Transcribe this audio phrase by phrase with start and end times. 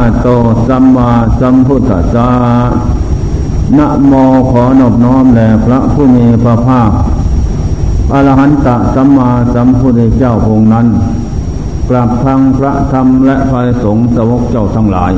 [0.00, 0.28] อะโต
[0.68, 1.10] สัมมา
[1.40, 2.30] สัมพุทธัสสะ
[3.78, 4.12] นะโม
[4.50, 6.90] ขอนอบน้อมแด่พระผู้มีพระภาค
[8.12, 10.86] อรหันตสัมมาสัมพุทธเจ้าองค์นั้น
[11.88, 15.12] กราบทางพระธรรมและพระสงฆ์สวกเจ้าทั้งหลาย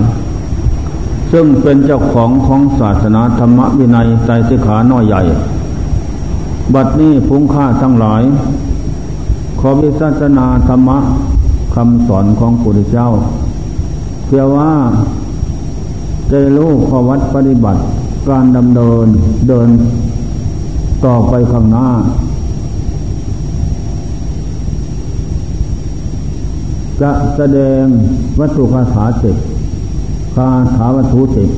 [1.32, 5.22] ซึ่งเป็นเจ้าของของศาสนาธรรมวินัยใจสิขาน้อยใหญ่
[6.74, 8.22] บัดนี้พุ่งค่าทั้งหลาย
[9.60, 10.98] ขอวิสัชนาธรรมะ
[11.74, 13.08] คำสอนของพระพุทธเจ้า
[14.32, 14.72] เพื่อว่า
[16.30, 17.80] จะรู้ข้อวัดปฏิบัติ
[18.28, 19.06] การดำเนิน
[19.48, 19.68] เดิน
[21.04, 21.88] ต่อไปข้างหน้า
[27.00, 27.84] จะแสดง
[28.40, 29.36] วัตถุคาถาสิบ
[30.34, 31.50] คาถาวัตถุสิบ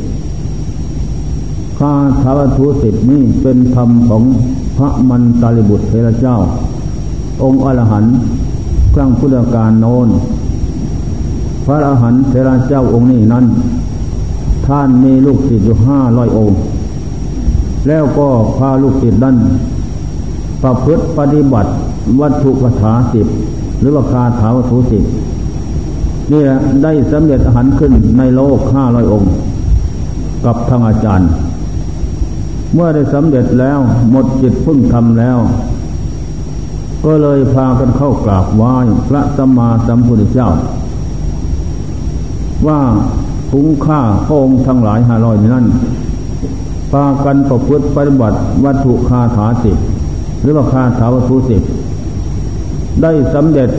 [1.78, 4.22] คาถาวัตถุสิบนี้เป็นธรรมของ
[4.76, 6.36] พระมันตาลิบุตรเทระเจ้า
[7.42, 8.14] องค์อรหันต์
[8.94, 10.08] ครั้งพุทธกาลโน้น
[11.64, 13.44] พระอรหันต์เทระเจ้าองค์นี้นั้น
[14.66, 16.58] ท่านมีลูกศิษย์อยู่ห้าร้อยองค์
[17.88, 19.36] แล้วก็พาลูกศิษย์นั้น
[20.62, 21.70] ประพฤติปฏิบัติ
[22.20, 23.26] วัตถุคาถาสิบ
[23.80, 25.02] หรือว่าคาถาวัตถุสิบ
[26.32, 29.30] นี่แหละได้สำเร็จอาหารขึ้นในโลกห้าร้อยองค์
[30.44, 31.28] กับทางอาจารย์
[32.74, 33.78] เมื่อได้สำเร็จแล้ว
[34.10, 35.38] หมดจิตพึ่งทำแล้ว
[37.04, 38.74] ก็เลยพากันเข้ากราบไหว้
[39.08, 40.48] พระสัมมาสัมพุทธเจ้า
[42.68, 42.80] ว่า
[43.50, 45.66] คุ้งค่าพระองค์ทั้งหลายห้าร้อยนั้น
[46.92, 49.78] พากันประพฤติปฏิบัติวัตถุคาถาสิบ
[50.42, 51.62] หรือว่าคาถาวัตถุสิบ
[53.02, 53.70] ได้สำเร็จ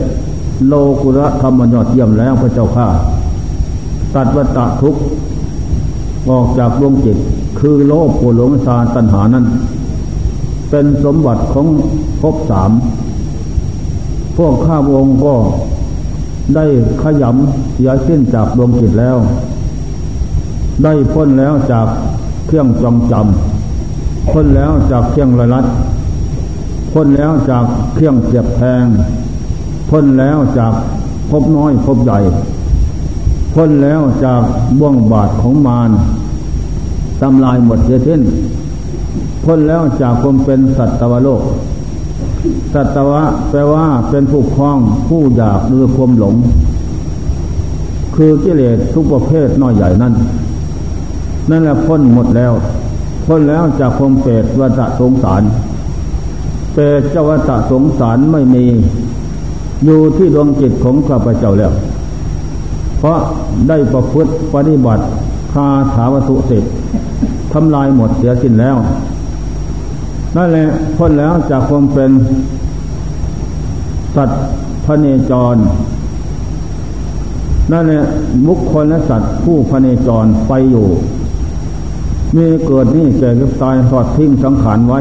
[0.68, 2.88] โลกุระธรรมยอดเยี่ยมแล้วพระเจ้าข้า
[4.16, 4.96] ตัดวัตทุก
[6.30, 7.18] ออกจากดวงจิต
[7.60, 9.46] คือโลภโกรหลงซาตัณหานั้น
[10.70, 11.68] เป็นสมบัติของ
[12.22, 12.72] ภพสาม
[14.38, 15.34] พวกข้าวงก็
[16.56, 16.66] ได้
[17.02, 19.18] ขยำเสียสิ้นจากดวงจิตแล้ว
[20.84, 21.88] ได้พ้นแล้วจาก
[22.48, 25.66] เครื่องจองจำพ้นแล้วจากเครื่องระลัด
[26.92, 28.86] พ้นแล้วจากเครื่องเสียบแทง
[29.90, 30.74] พ้นแล้วจาก
[31.30, 32.20] พบน้อยพบใหญ่
[33.54, 34.42] พ้นแล้วจาก
[34.80, 35.92] บ่วงบาทของมาร
[37.22, 38.22] ทำลายหมดเสียสิ้น
[39.44, 41.42] พ้นแล้วจากความเป็นสัตวโลก
[42.74, 46.36] สัตวะแปลว่าเป็นผู้คล้องผู้อยากหรือความหลง
[48.16, 50.14] คือกิเลสทุกประเภทน้อยใหญ่นั่น
[51.50, 52.54] นั่นแหละพ้นหมดแล้ว
[53.26, 55.44] พ้นแล้วจากความเปรตวัฏสงสาร
[56.74, 58.66] เปรตเจ้าวัฏสงสารไม่มี
[59.86, 61.72] อยู่ที่ดวงจิตของข้าพเจ้าแล้ว
[62.98, 63.20] เพราะ
[63.68, 65.04] ได้ประพฤติปฏิบัติ
[65.54, 66.72] คาถาวัตถุสิทธิ์
[67.54, 68.76] ทำลายหมดเสียสิ้นแล้ว
[70.36, 70.66] นั่นแหละ
[70.98, 72.12] พ้นแล้วจากความเป็น
[74.16, 74.40] สัตว์
[74.86, 75.56] พระเนจร
[77.72, 78.04] นั่นแหละ
[78.48, 80.88] บุคคลและสัตว์ผู้พระเนจรไปอยู่
[82.36, 85.00] มีเกิดนี่แก่ก็ตายทอดทิ้งสังขารไว้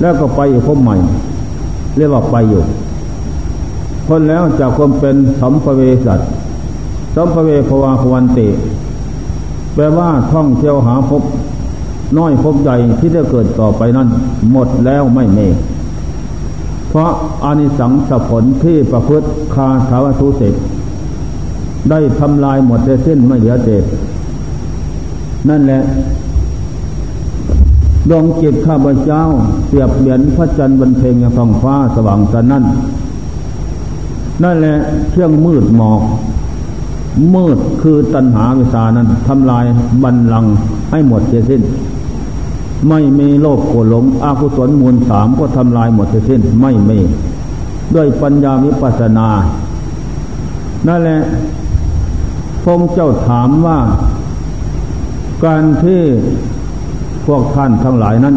[0.00, 0.96] แล้วก็ไปอยู่พบใหม่
[1.96, 2.62] เรียกว่าไปอยู่
[4.06, 6.20] พ้นแล้วจากความเป็นสัมภเวสัต
[7.14, 8.48] สัมภเวภวาภวันติ
[9.74, 11.22] แปลว่าท่องเที่ยวหาพบ
[12.16, 14.08] น้อยพบใหญ่ที่จะเกิดต่อไปนั้น
[14.52, 15.38] หมดแล้วไม่เม
[16.88, 17.10] เพราะ
[17.44, 20.54] อานิสังสผลที่ประพฤติคาถาวทุเสร็จ
[21.90, 23.84] ได้ทำลายหมดเส้นไม่เหลือเศษ
[25.48, 25.82] นั่นแหละ
[28.10, 29.22] ดวงจิตข้าพเจ้า
[29.66, 32.64] เสียบเหรียญพระจันทร์บนเพลงฟองฟ้าสว่างสนั่น
[34.42, 34.76] นั่นแหละ
[35.10, 36.02] เครื่องมืดหมอก
[37.34, 39.64] มืดคือตัณหาวิสานั้นทำลาย
[40.02, 40.44] บันลัง
[40.90, 41.62] ให้หมดเสียสิ้น
[42.88, 46.98] ไม่มีโลภโกรหลงอากุศลมูลสามก็ทำลายหมดสิ้นไม่มี
[47.94, 49.28] ด้วยปัญญาวิปัสนา
[50.86, 51.20] นั่นแหละ
[52.64, 53.78] พงเจ้าถามว่า
[55.44, 56.02] การที่
[57.26, 58.36] พวกท่านทั้งหลายนั้น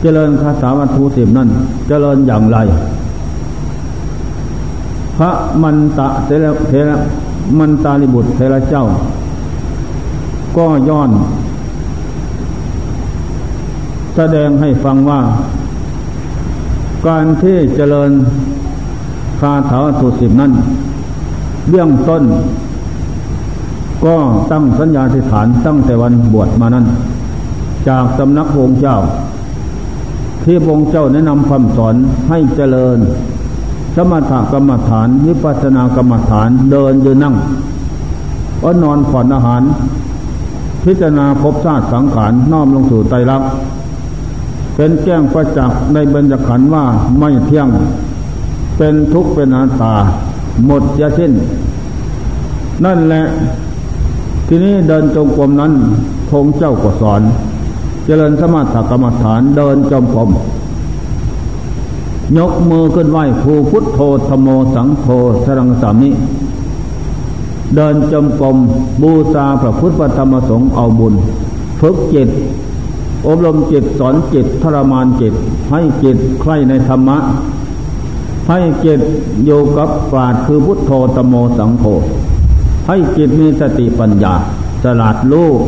[0.00, 1.48] เจริญคาถาวัตถุสิบนั้น
[1.88, 2.58] เจริญอย่างไร
[5.16, 5.30] พระ
[5.62, 6.96] มันตะเทระเทระ
[7.58, 8.84] มันตาลิบุตรเทระเจ้า
[10.56, 11.10] ก็ย้อน
[14.16, 15.20] แสดงให้ฟังว่า
[17.06, 18.10] การที่เจริญ
[19.40, 20.52] คาถาสุสิบนั้น
[21.70, 22.22] เบื้องต้น
[24.04, 24.16] ก็
[24.50, 26.86] ตั้งสัญญาธิฐานตั้งแต่วันบวชมานั้น
[27.88, 28.96] จากสำนักองค์เจ้า
[30.44, 31.94] ที่องค์เจ้าแนะนำคำสอน
[32.28, 32.98] ให้เจริญ
[33.96, 37.34] สมถกรรมฐานวิปัสสนากรรมฐานเดินยืนนั่ง
[38.62, 39.62] ก็นอนผ่อนอาหาร
[40.84, 43.48] พิจารณาพบชาติสังขารน้อมลงสู่ไตรลักษณ์
[44.76, 46.84] เป็นแจ้งประจักษ์ในบรรยขันว่า
[47.18, 47.68] ไม่เที่ยง
[48.76, 49.94] เป็นทุกข์เป็นอนัตตา
[50.66, 51.32] หมดยาสิ้น
[52.84, 53.24] นั่นแหละ
[54.48, 55.72] ทีนี้เดินจงกรมนั้น
[56.28, 57.22] พงเจ้าก็สอน
[58.04, 60.30] เจริญสมาธิกรรมฐานเดินจงกรม
[62.38, 63.98] ยกมือขึ้นไหวภูพุทโธ
[64.28, 65.06] ธโมสังโฆ
[65.44, 66.10] สรังสามิ
[67.74, 68.56] เดินจมกรม
[69.02, 71.14] บูชาพระพุทธธรรมสงฆ์เอาบุญ
[71.80, 72.28] ฝึกจิต
[73.26, 75.34] อบรมจิตสอนจิตทรมานจิต
[75.70, 77.18] ให้จิตใคร่ในธรรมะ
[78.48, 79.00] ให้จิต
[79.44, 81.84] อยู่กับปราดคือพุทโธธโมสังโฆ
[82.86, 84.34] ให้จิตมีสติปัญญา
[84.82, 85.58] สลาดลูก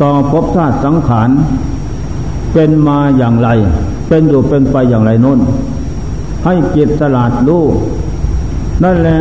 [0.00, 1.30] ต่อภพชาติสังขาร
[2.52, 3.48] เป็นมาอย่างไร
[4.08, 5.40] เป็นอยู่เป็นไปอย่างไรน้น
[6.44, 7.72] ให้จิตสลาดลูก
[8.84, 9.20] นั่นแหละ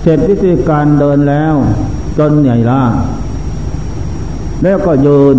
[0.00, 1.54] เสร็จวิธีการเดินแล้ว
[2.18, 2.82] จนใหญ่ล่า
[4.62, 5.36] แล้วก็ยืน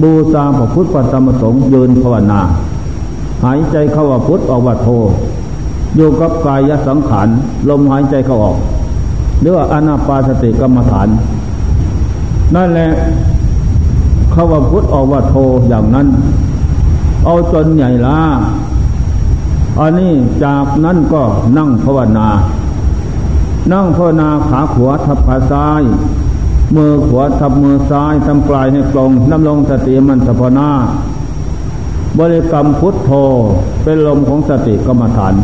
[0.00, 2.40] บูชาพระพุทธธรรมสงฆ์ยืนภาวนา
[3.44, 4.88] หายใจเข้าว่าพุทธออกว่าโท
[5.96, 7.28] อยู่กับกายสังขาร
[7.68, 8.56] ลมหายใจเข้าออก
[9.40, 11.08] หรือว่าอนาปาสติกรรมฐาน
[12.54, 12.90] นั่นแหละ
[14.32, 15.34] เข้าว่าพุทธออกว่าโท
[15.68, 16.06] อย่างนั้น
[17.24, 18.20] เอาจนใหญ่ล่า
[19.80, 20.12] อันนี้
[20.44, 21.22] จากนั้นก็
[21.58, 22.28] นั่งภาวนา
[23.72, 25.82] นั่งภาวนาขาขวาทับขาซ้าย
[26.76, 30.68] มือขวาทับมือซ้ายทำปลายให้ตรงน้ำลงสติมันสะพนา
[32.18, 33.10] บริกรรมพุทโธ
[33.82, 35.34] เป็นลมของสติกรรมฐาน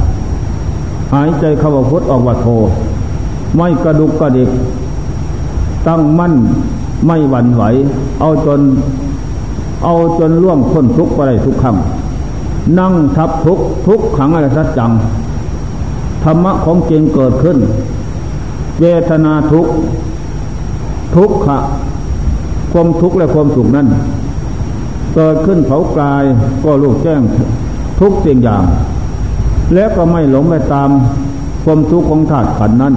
[1.13, 2.47] หายใจเข้าพุทออกว่าโธ
[3.57, 4.51] ไม่กระดุกกระดิก
[5.87, 6.35] ตั้งมั่น
[7.07, 7.63] ไม่หวั่นไหว
[8.21, 8.61] เอาจน
[9.85, 11.77] เอาจนล่วงพ้นทุกข์ไปได้ทุกครั้ง
[12.79, 14.91] นั่งทับทุกทุกขังอะไรสัจจัง
[16.25, 17.59] ธรรมะของจริงเกิดขึ้น
[18.81, 19.67] เวทนาทุก
[21.17, 21.59] ทุกขะ
[22.73, 23.87] ความทุกข์และความสุขนั้น
[25.15, 26.25] เกิดขึ้นเผากาย
[26.65, 27.21] ก็ลูกแจ้ง
[28.01, 28.65] ทุกสิ่งอย่าง
[29.75, 30.91] แล้วก็ไม่หลงไปตาม
[31.65, 32.95] ความทุกข์ของธาตุขันนั้น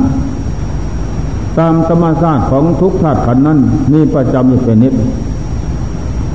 [1.59, 3.59] ตามธรรมชาติของทุกธาตุขันนั้น
[3.93, 4.93] มีประจำอยู่เป็นนิด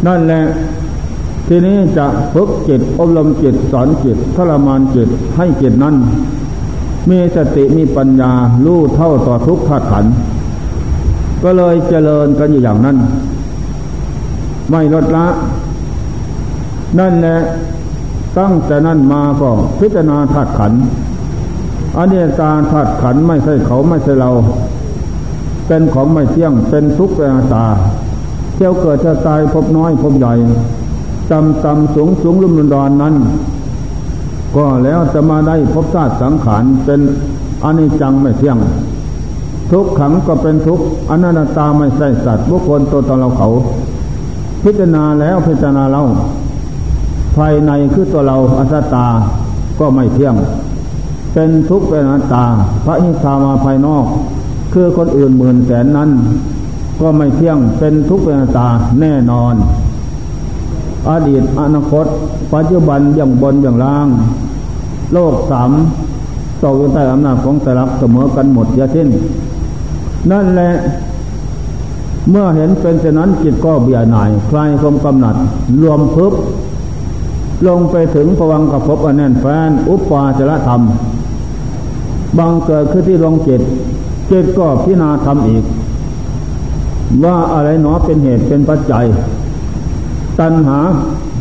[0.06, 0.42] นั่นแหละ
[1.48, 5.94] ทีนี้จะฝึกจิตอบรมจิตสอนจิตทรมานจิตให้จิตนั้น
[7.10, 8.32] มีสติมีปัญญา
[8.64, 10.04] รู้เท่าต่อทุกธาตุขัน
[11.42, 12.96] ก็เลยเจริญกันอยู่อย่างนั้น
[14.70, 15.26] ไม่ลดละ
[16.98, 17.38] นั่นแหละ
[18.38, 20.72] ตั้งแต่นั้นมาก็พิจารณาธาตุขัน
[21.96, 24.30] อันนี้ตาธาตุขันไม่ใช่เขาไม่ใช่เรา
[25.66, 27.66] เป็นของไม่เที่ยงเป็นทุกข์เป็นตา
[28.54, 30.34] เที่ยวเกิดจะตายพบน้อยพบใหญ่
[31.30, 33.14] ต่ำต่ำสูงสูงลุ่มดอนนั้น
[34.56, 37.00] ก็แล้วจะมาได้พบชาติสังขารเป็น
[37.64, 38.56] อนิจจังไม่เที่ยง
[39.70, 40.80] ทุกขังก็เป็นทุก
[41.10, 43.48] อนันตาไม่ใช่สัตว์บุคคลตัวตนเราเขา
[44.62, 46.02] พิจารณาแล้วพิจารณาเรา
[47.36, 49.06] ภายในคือตัวเราอัตตา
[49.78, 50.34] ก็ไม่เที่ยง
[51.32, 52.44] เป็นทุกข์เป็นอนัตตา
[52.84, 54.04] พระอิศามาภายนอก
[54.72, 56.10] คือคนอื่นหมื่นแสนนั้น
[57.00, 58.68] ก็ไม่เที่ยงเป็นทุกข์เป็นอนัตตา
[59.00, 59.54] แน่นอน
[61.10, 62.06] อดีตอนาคต
[62.54, 64.08] ปัจจุบันอย่างบนอย่างล่าง
[65.12, 65.70] โลกสาม
[66.62, 69.08] ตกอยู่ใต้อำนาจของแต่ละเสมอกันหมดยาทิ้น
[70.30, 70.72] นั่นแหละ
[72.30, 75.36] เมื่อเห็นเป็นเช่นนั้นจิตก็เบี่ยหน่าย คลายความกำหนัด
[75.82, 76.32] รวมพึบ
[77.68, 80.80] ลงไปถึงพวังกับพบอันแน่นแฟนอุปปาจรธรรม
[82.38, 83.60] บางเกิดขึ้นที่ลงจิต
[84.30, 85.64] จิตก็พิจารณาทำอีก
[87.24, 89.04] ว่าอะไรหนอเป็นเหตุเป็นปัจจัย
[90.38, 90.78] ตัณหา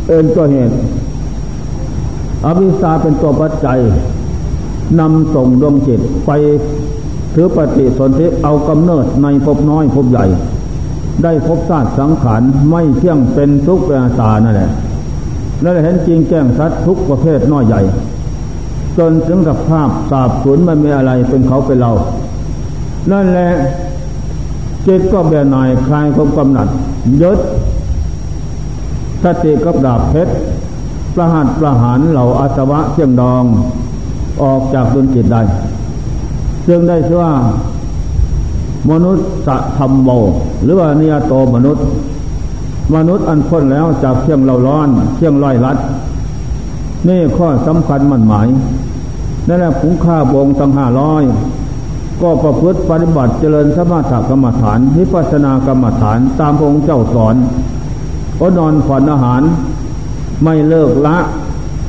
[0.06, 0.76] เป็นตัวเหตุ
[2.46, 3.80] อวิชชาเป็นตัวปัจจัย
[5.00, 6.32] นำส่งดวงจิตไป
[7.36, 10.26] ถือปฏิสนธิเอากำเนิดในภพน้อยภพใหญ่
[11.24, 14.72] ได้พบชาติสังขารไม่เที่ยงเป็นทุกข์เป็นตานั่นแหละ
[15.62, 17.82] แล้วเห็นจริงแจ้งชัดทุกประเภทน้อยใหญ่
[18.98, 21.92] จนถึงกับภาพสาบสูญไม่มีอะไรเป็นเขาเป็นเรา
[23.12, 23.52] นั่นแหละ
[24.88, 26.68] จิตก็เบียนายคลายความกำหนัด
[27.22, 27.40] ยึด
[29.24, 30.34] สติกับดาบเพชร
[31.16, 33.44] ประหารประหารเหล่าอาสวะเชียงดอง
[34.44, 35.42] ออกจากดวงจิตได้
[36.68, 37.34] จึงได้ชื่อว่า
[38.92, 40.10] มนุษย์สะธรรมโม
[40.64, 41.86] หรือว่านิยโตมนุษย์
[42.96, 45.78] มนุษย์อันพ้นแล้วจากเชียงเราร้อนเชียงลอยลัด
[47.08, 48.48] นี่ข้อสำคัญมั่นหมาย
[49.48, 51.24] นั่นแหละผงค่าบงตั้งห้าร้อย
[52.22, 57.36] ก็ประพฤติปฏิบัติเจริญสมาธิกรรมฐานนิพพานากรรมฐานตามองค์เจ้าสอน
[58.40, 59.42] ก็นอนผ่อนอาหาร
[60.44, 61.18] ไม่เลิกละ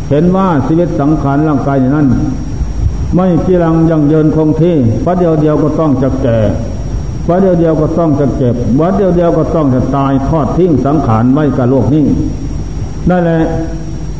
[0.08, 2.06] เห็นว่าชีวิตสังขารร่างกายนั้น
[3.14, 6.38] ไม่กีรังยังเยินคงที่ประเดียวเดียวก็ต้องจะแก่
[7.26, 12.04] ประเดียวเดียวก็ต้องจะเจ็บประเดียวเดียวก็ต้องจะตายทอดทิ้งสังขารไว้กับโลกนี้
[13.10, 13.40] นั่นแหละ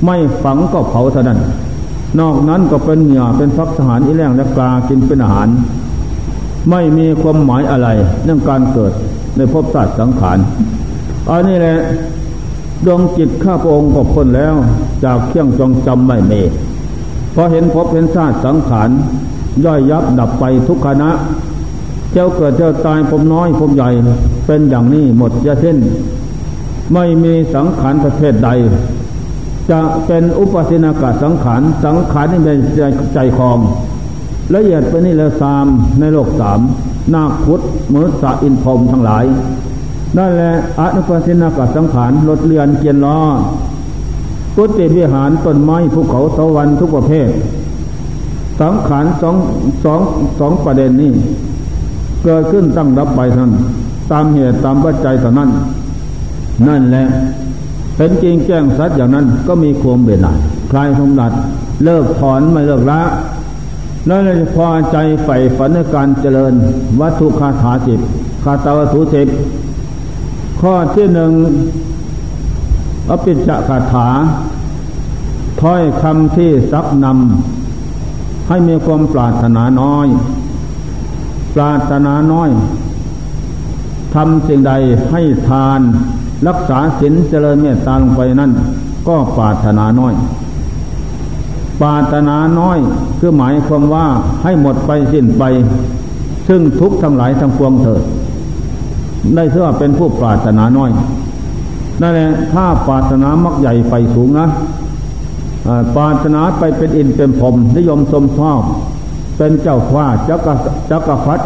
[0.04, 1.40] ไม่ฝังก็เผาเท่านั้น
[2.20, 5.48] นอกนั้นก็เป็นเหงื่อเป็นพักสหารอีแรงและกากินเป็นอาหาร
[6.70, 7.88] ไม่มีความหมายอะไร
[8.24, 8.92] เรื่องการเกิด
[9.36, 10.38] ในภพชาสติสังขาร
[11.30, 11.76] อันนี้แหละ
[12.86, 14.54] ดวงจิตข้าพระองค์ก็พ้นแล้ว
[15.04, 16.32] จากเครื่องจองจำไม่เม
[17.36, 18.90] พอเห็นพบเห็นชาติสังขาร
[19.64, 21.10] ย่อยยับดับไปทุกขณะ
[22.12, 23.90] เจ้าเกิดเจ้าตายผมน้อยผมใหญ่
[24.46, 25.78] เป็นอย่างนี้หมดจะเส้น
[26.94, 28.50] ไม่มีสังขารประเภทใด
[29.70, 32.58] จะเป็นอุปสินากาสังขารสังขารที่เป็น
[33.14, 33.58] ใจคอง
[34.54, 35.66] ละเอียดไปนี่ล้วสาม
[36.00, 36.60] ในโลกสาม
[37.14, 37.60] นาคุด
[37.92, 39.24] มือสะอินพรมทั้งหลาย
[40.16, 43.18] นั่นแหละอนุปสินากาสังขารรถเรือนเกียนล้อ
[44.56, 47.28] กุฏิวิหารต้นไม้ภูเขาสวรรค์ทุกประเภท
[48.60, 49.36] สังขารสอง
[49.84, 50.00] สอง
[50.38, 51.12] สองประเด็นนี้
[52.24, 53.50] เกิดขึ้นตั้งรับไปท่าน
[54.10, 55.50] ตามเหตุตามปัจจัยเท่านั้น
[56.68, 57.06] นั่นแหละ
[57.96, 60.38] เป็นจริงแจ้งสัตว์อย่างนั้นก็มีความเบียดหน่าย
[60.70, 61.32] คลายสมดัด
[61.84, 63.02] เลิกถอนไม่เลิกละ
[64.06, 66.54] แล้วเราจะพอใจใฝ่ฝันในการเจริญ
[67.00, 68.00] วัตถุคาถาสิบ
[68.44, 69.28] คาตาวัตถุสิบ
[70.60, 71.32] ข้อที่หนึ่ง
[73.10, 74.08] อภิจคาถา
[75.60, 80.06] ถ้อยคำที่ซับนำให้มีความปรารถนาน้อย
[81.54, 82.50] ปรารถนาน้อย
[84.14, 84.72] ทำสิ่งใด
[85.10, 85.80] ให้ทาน
[86.48, 88.52] รักษาศีลเจริญเมตตาลงไปนั่น
[89.08, 90.14] ก็ปรารถนาน้อย
[91.80, 92.78] ปรารถนาน้อย
[93.18, 94.06] คือหมายความว่า
[94.42, 95.42] ให้หมดไปสิ้นไป
[96.48, 98.02] ซึ่งทุกทั้งหลายทั้งปวงเถิด
[99.34, 100.90] ได้เชื่อเป็นผู้ปรารถนาน้อย
[102.00, 104.48] นั่นแหละถ้าปารถนามักใหญ่ไปสูงนะ
[105.96, 108.62] ปารถนาไปเป็นอินเป็นพรมนิยมสมชอบ
[109.36, 110.48] เป็นเจ้าฟ้าเจ้าก
[110.90, 111.44] จักรพรรดิ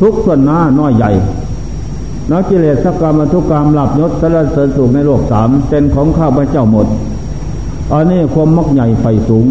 [0.00, 1.10] ทุกส่วนหน้าน้อยใหญ่
[2.30, 6.86] นักกิเลสกรรมทุกกรรมหลับยศสารเสริญสุขในโลกสามเป็นของข้าพเจ้าหมด
[7.92, 9.46] อันนี้ความมักใหญ่ไฟสูง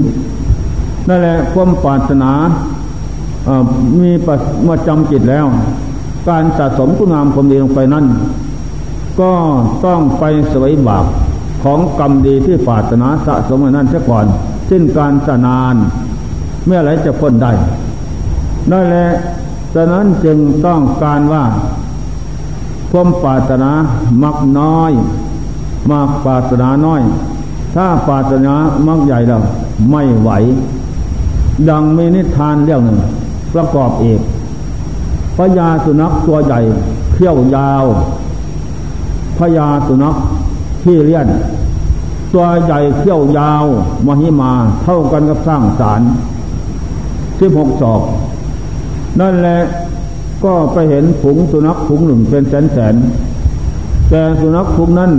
[1.07, 2.31] นั่นแหละความปรารถนา
[4.01, 4.11] มี
[4.67, 5.45] มาจำจิตแล้ว
[6.29, 8.05] การสะสมคุณงามความดีลงไปนั้น
[9.19, 9.31] ก็
[9.85, 11.05] ต้องไปสวยบาป
[11.63, 14.25] ของกรรมดีที่ปรารถนาสะสมนั้นเสียก่อน
[14.69, 15.75] สิ้นการสนาน
[16.65, 17.51] เมื่อไรจะพ้นได้
[18.71, 19.07] นั่นแหละ
[19.73, 21.43] ฉะนั้นจึงต้องการว่า
[22.91, 23.71] ความปรารถนา
[24.23, 24.91] มักน้อย
[25.91, 27.01] มากปรารถนาน้อย
[27.75, 28.53] ถ้าปรารถนา
[28.87, 29.41] มักใหญ่แล้ว
[29.91, 30.29] ไม่ไหว
[31.69, 32.99] ดังมีนิทานเรื่องหนึ่ง
[33.53, 34.21] ประกอบเอก
[35.35, 36.59] พญาสุนัขตัวใหญ่
[37.13, 37.85] เขี้ยวยาว
[39.39, 40.15] พญาสุนัข
[40.83, 41.27] ที่เลี้ยน
[42.33, 43.65] ตัวใหญ่เขี้ยวยาว
[44.07, 44.51] มหิมา
[44.83, 46.01] เท่ากันกับสร้างสาร
[47.39, 48.01] สิบหกศอก
[49.19, 49.59] นั่นแหละ
[50.43, 52.95] ก็ไปเห็นผงสุนัขผงหนึ่งเป็นแสนแสน
[54.09, 55.11] แต่สุนัขผงนั้น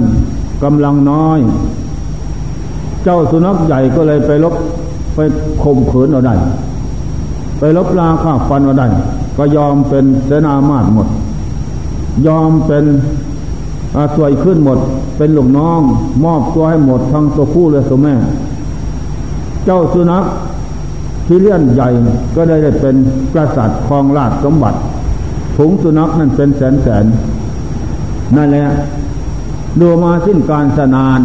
[0.64, 1.38] กำลังน้อย
[3.04, 4.54] เจ้าสุนัขใหญ่ก็เลยไปลบ
[5.14, 5.18] ไป
[5.62, 6.34] ข่มขืนเอาได้
[7.58, 8.86] ไปลบลาข้าฟันเอาได้
[9.38, 11.08] ก็ยอมเป็นเสนามาตหมด
[12.26, 12.84] ยอมเป็น
[14.16, 14.78] สวยขึ้นหมด
[15.16, 15.80] เป็นลวงน้อง
[16.24, 18.14] มอบตัวให้หมดทั้งตัวผู้และตัวแม่
[19.64, 20.24] เจ้าสุนัข
[21.26, 21.88] ที่เลื่อนใหญ่
[22.34, 22.96] ก็ได้ได้เป็น
[23.34, 24.78] กษัตริย์ครองราชสมบัติ
[25.56, 27.04] ผงสุนัขนั่นเป็นแสนแสน
[28.36, 28.66] นั่นแหละ
[29.80, 31.20] ดูมาสิ้นการสนาน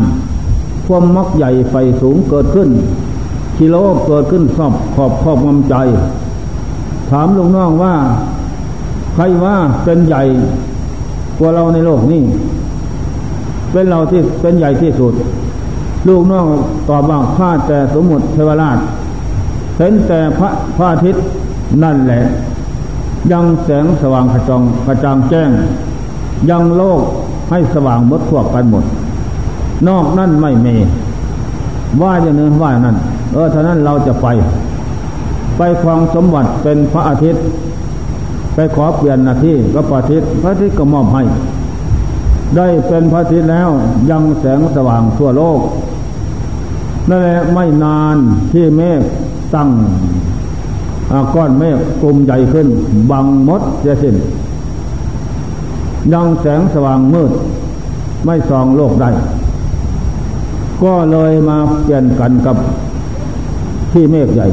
[0.85, 2.69] ความมักใหญ่ไฟสูงเกิดขึ้น
[3.59, 3.75] กิโล
[4.07, 5.75] เกิดขึ้นสอบขอบขอบงำใจ
[7.09, 7.95] ถามลุงน้องว่า
[9.13, 10.23] ใครว่าเป็นใหญ่
[11.41, 12.23] กว่าเราในโลกนี้
[13.71, 15.13] เป็นเราที่เป็นใหญ่ที่สุด
[16.07, 16.47] ลูกน้อง
[16.89, 18.77] ตอบว่าข้าแต่สมมติเทวราช
[19.77, 21.23] เห็นแต่พระพระอาทิตย์
[21.83, 22.21] นั่นแหละ
[23.31, 25.49] ยังแสงสว่างกระจองกระจางแจ้ง
[26.49, 27.01] ยังโลก
[27.49, 28.83] ให้สว่างมดพวกกันหมด
[29.87, 30.75] นอกนั่นไม่มี
[32.01, 32.97] ว่าอย่างนี้ว่านั้น
[33.33, 34.27] เออท่านั้นเราจะไป
[35.57, 37.43] ไปครองสมบัติเป็นพระอาทิตย์
[38.55, 41.23] ไปขอเปลี่ยนหน้าที่ก็พระอาทิตย์พระอาทิตย์ก็มอบให้
[42.55, 43.69] ได้เป็นพระอาทิตย์แล้ว
[44.09, 45.59] ยังแสงสว่างทั่วโลก
[47.09, 48.17] นั่นแหละไม่นาน
[48.51, 49.01] ที่เมฆ
[49.55, 49.69] ตั้ง
[51.33, 52.67] ก้อนเมฆกลมใหญ่ขึ้น
[53.11, 54.15] บังมดเสียสิ้น
[56.13, 57.31] ยังแสงสว่างมืด
[58.25, 59.09] ไม่ส่องโลกได้
[60.83, 62.55] ก็เลยมาเปลี่ยนกันกับ
[63.91, 64.47] ที่เมฆใหญ่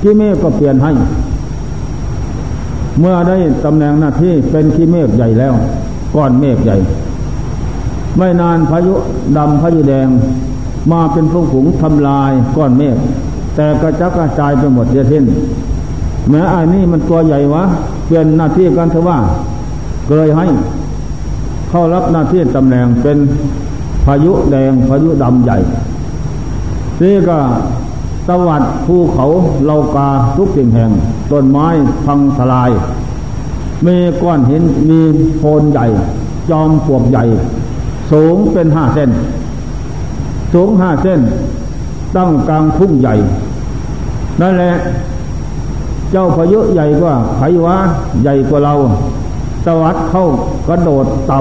[0.00, 0.92] ที่เมฆก็เปลี่ยนให้
[3.00, 5.54] เมื่อได้ตำแหน่งหน้าที่เป็นที่เมฆใหญ่แล้ว
[6.14, 6.76] ก้อนเมฆใหญ่
[8.16, 8.94] ไม่นานพายุ
[9.36, 10.08] ดำพายุแดง
[10.92, 12.96] มาเป็นฟุ้งผงทำลายก้อนเมฆ
[13.54, 15.24] แต่กระจักกระจายไปหมดเสียสิ้น
[16.30, 17.64] แม้อันนี้มันตัวใหญ่วะ
[18.06, 19.18] เปลี่ยนหน้าที่กันเถอะว่า
[20.06, 20.46] เคยให้
[21.68, 23.18] เข้ารับหน้าที่ตำแหน่งเป็น
[24.04, 25.58] พายุแดงพายุดำใหญ่
[27.02, 27.38] นี่ก็
[28.28, 29.26] ตวัสดภูเขา
[29.64, 30.90] เลากาทุกสิ่งแห่ง
[31.30, 31.66] ต้นไม้
[32.04, 32.70] พังทลาย
[33.86, 35.00] มีก้อนหินมี
[35.38, 35.86] โพนใหญ่
[36.50, 37.24] จอมปวกใหญ่
[38.10, 39.10] สูงเป็นห้าเส้น
[40.52, 41.20] สูงห้าเส้น
[42.16, 43.14] ตั้งกลางทุ่งใหญ่
[44.40, 44.74] นั่นแหละ
[46.12, 47.76] เจ้าพายุใหญ่กว่าไขวะ
[48.22, 48.74] ใหญ่กว่าเรา
[49.64, 50.24] ตวัดเข้า
[50.68, 51.38] กระโดดต่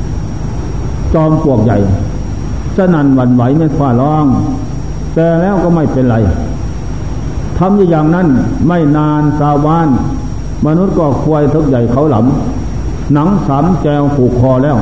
[0.00, 1.78] ำจอมปวกใหญ่
[2.76, 4.26] สนั่นหวั่นไหวไม่ฟ้าร้อง
[5.14, 6.16] แต่แล้วก็ไม่เป็นไร
[7.58, 8.28] ทำอย่างนั้น
[8.68, 9.88] ไม่นานสาวบ้าน
[10.66, 14.76] มนุษย์ก็ควายทุกใหญ่เขาหลำหนังสามแจวผูกคอแล้ว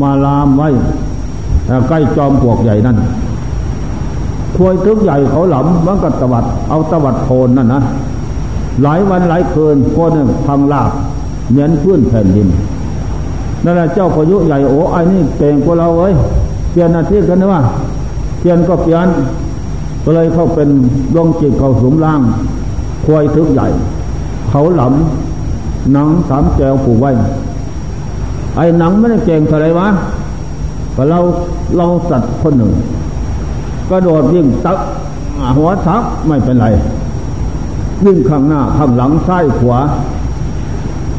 [0.00, 0.68] มาลามไว้
[1.88, 2.96] ใกล้จอมปวกใหญ่นั่น
[4.56, 7.82] ควายทุกใหญ่เขาหลำมันก็ตวัด เอาตวัดโทนนั่นนะ
[8.82, 10.90] หลายวันหลายคืนก็นี่ยพังลาบ
[11.50, 12.48] เหมือนพื้นแผ่นดิน
[13.64, 16.14] นั่นแหละเจ้าพายุใหญ่โอ้ไอ้นี่เก่งกว่าเราเอ้ย
[16.70, 17.60] เปลี่ยนหน้าที่กันนะว่า
[18.38, 19.08] เปลี่ยนก็เปลี่ยน
[20.08, 20.68] ก็เลยเข้าเป็น
[21.14, 22.20] ดวงจิตเขาสูงล่าง
[23.04, 23.68] ควายทึกใหญ่
[24.50, 27.10] เขาหลำหนังสามแจวผูกไว้
[28.56, 29.88] ไอ้หนังไม่ได้เก่งเท่าไรวะ
[30.92, 31.18] แต่เรา
[31.76, 32.72] เราสัตว์คนหนึ่ง
[33.90, 34.78] กระโดดยิ่งตัก
[35.56, 36.66] หัวทักไม่เป็นไร
[38.04, 39.78] วิ่งข้างหน้าข้างหลังซ้ายขวา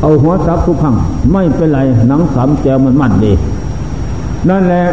[0.02, 0.96] เอาหัวซับทุกครั้ง
[1.34, 1.80] ไม่เป็นไร
[2.10, 3.34] หนังสามแจวมันมั่นดี
[4.50, 4.84] นั่นแหละ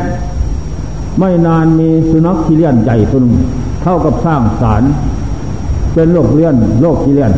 [1.19, 3.35] ไม่นานมีสุนัขที่เลี้ยนใหญ่ตัวนึง
[3.85, 4.83] เท่ากับสร้างสาร
[5.95, 7.33] เป็นโรคเลี้ยนโรคที่เลี้ยน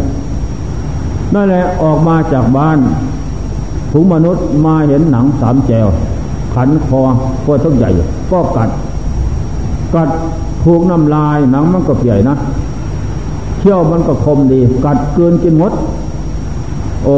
[1.34, 2.78] นั่นแหละออกมาจากบ้าน
[3.92, 5.86] ถุงมนุษย์มาเห็นหนังสามแจว
[6.54, 7.00] ขันคอ
[7.46, 7.90] ก็ทุกใหญ่
[8.30, 8.70] ก็กัด
[9.94, 10.08] กัด
[10.64, 12.34] ถูกน้ำลายหนังมันก็เปียนะ
[13.58, 15.72] เขี้ยวมันก็คมดี กัดเกินกินหมด
[17.04, 17.16] โอ้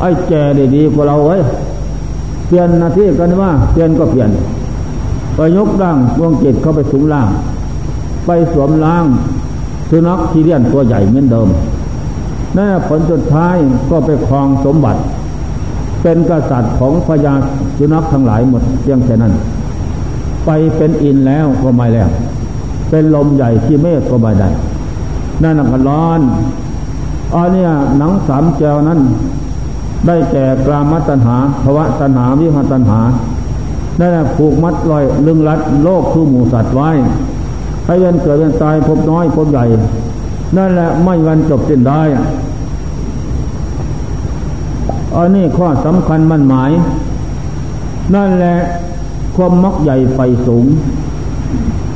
[0.00, 1.42] ไอ้แก่ดีดีกว่าเราเอ้ย
[2.46, 4.30] เปลี่ยนนาทีกันว่าเปลี่ยนก็เปลี่ยน
[5.34, 7.28] ไปยกร่างดวงจิตเข้าไปสูงล่าง
[8.26, 9.04] ไปสวมล่าง
[9.90, 11.48] สุนัขที่เลี้ยนตัวใหญ่เหมือนเดิม
[12.56, 13.56] นั่นผลสุดท้าย
[13.90, 15.00] ก็ไปครองสมบัติ
[16.02, 17.34] เป็นกษัตริย์ของพญา
[17.78, 19.32] สุนัขทั้งหลายหมดเพียงแค่นั้น
[20.46, 22.08] ไปเป็นอินแล้วก็ไม่แล้ว
[22.90, 24.48] เป็นลมใหญ่ที่เมฆก็ไม่ได้
[25.42, 26.20] นั่นก็ร้อน
[27.34, 27.66] อันนี้
[27.98, 29.00] หนังสามแจวนั้น
[30.06, 33.00] ได้แก่กลามัตัญหาภวะตัญหาวิหตัญหา
[33.98, 36.90] นั่นแหละผูกมัดลอยลึงรัดโลกคือหมูสัตว์ไว้
[37.86, 39.64] ให้เวียนเกิดเวียนตายพบน้อยพบใหญ่
[40.56, 42.02] นั่นแหละไม่วันจบสิ้นได้
[45.16, 46.70] อันนี้ข้อสำคัญมั่นหมาย
[48.14, 48.54] นั่นแหละ
[49.36, 50.66] ความมักใหญ่ไฟสูง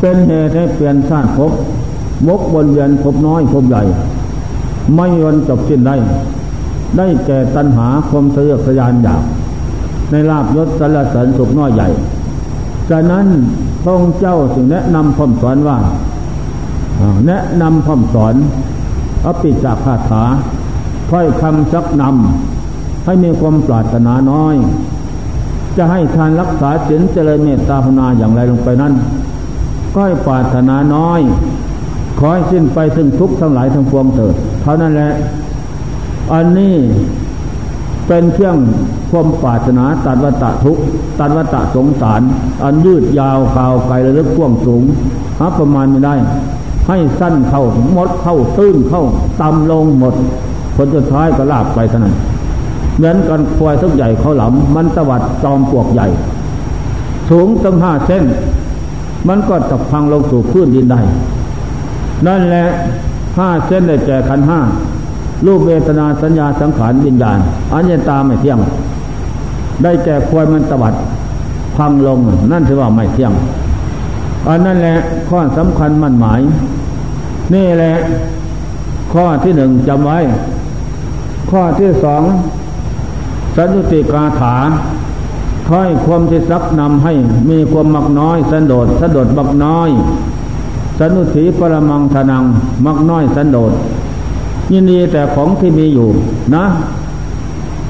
[0.01, 1.53] เป็นเหตุให้เปลี่ยนชาติภพ
[2.29, 3.83] วกวนเวียนพบน้อยพบใหญ่
[4.94, 5.96] ไม่วันจบสิ้นได้
[6.96, 9.22] ได้แก่ตัณหาความเสือกสยานอยาก
[10.11, 11.88] ในลาบยศสารเสริญสุขน้อยใหญ่
[12.90, 13.27] ฉะนั้น
[13.83, 15.79] พระองค์เจ้าจึงแนะนำคำสอนว่า
[17.27, 18.35] แนะนำคำสอน
[19.27, 20.25] อปิจากคาถา
[21.11, 24.55] ค่อยคำสักนำให้มีความปรารถนาน้อย
[25.77, 28.92] จะให้ทานรักษาศีลเจริญเมตตาภาวนาอย่างไรลงไปนั้น
[29.94, 31.20] ก็ให้ปรารถนาน้อย
[32.18, 35.12] ขอให้สิ้นไปซึ่งทุกข์ทั้งหลายทั้งปวงเถิดเท่านั้นแหละ
[36.33, 36.77] อันนี้
[38.07, 38.57] เป็นเครื่อง
[39.11, 40.79] ความปรารถนาตัดวัตทุก
[41.21, 42.23] ตัดวัตสงสาร
[42.64, 44.83] อันยืดยาวข่าวไกลระลึกกว้างสูง
[45.38, 46.14] หาประมาณไม่ได้
[46.88, 49.03] ให้สั้นเข้าหมดเข้าตื้นเข้า
[49.40, 50.14] ต่ำลงหมด
[50.77, 52.14] ผลสุดท้ายก็ลาบไปเท่านั้น
[52.97, 56.07] เหมือนกันควายทุกใหญ่เขาหลำมันตวัดจอมปวกใหญ่
[57.31, 58.25] สูงตั้งห้าเส้น
[59.29, 61.01] มันก็ตกพังลงสู่พื้นดินได้
[62.27, 62.66] นั่นแหละ
[63.38, 64.61] ห้าเส้นได้แก่ขันห้า
[65.44, 67.38] รูปเวทนาสัญญาสังขารวิญญาณ
[67.72, 68.59] อันยตาไม่เที่ยง
[69.83, 70.94] ได้แก่ควายมันตบัด
[71.77, 72.18] พังลง
[72.53, 73.33] นั่นถือว่าไม่เที่ยง
[74.49, 74.96] อันนั่นแหละ
[75.29, 76.40] ข้อสำคัญมั่นหมาย
[77.55, 77.94] นี่แหละ
[79.12, 80.18] ข้อที่หนึ่งจำไว้
[81.51, 82.22] ข้อที่สอง
[83.57, 84.55] สันติกาถา
[85.68, 87.12] ถ้อยความที่ซักนำให้
[87.51, 89.90] มีความมักน้อยสันโดษสันโดษมักน้อย
[90.99, 92.44] สันุสีปรมังทนัง
[92.87, 93.72] มักน้อยสันโดษ
[94.72, 96.09] ยินดีแต่ของที่มีอยู่
[96.55, 96.64] นะ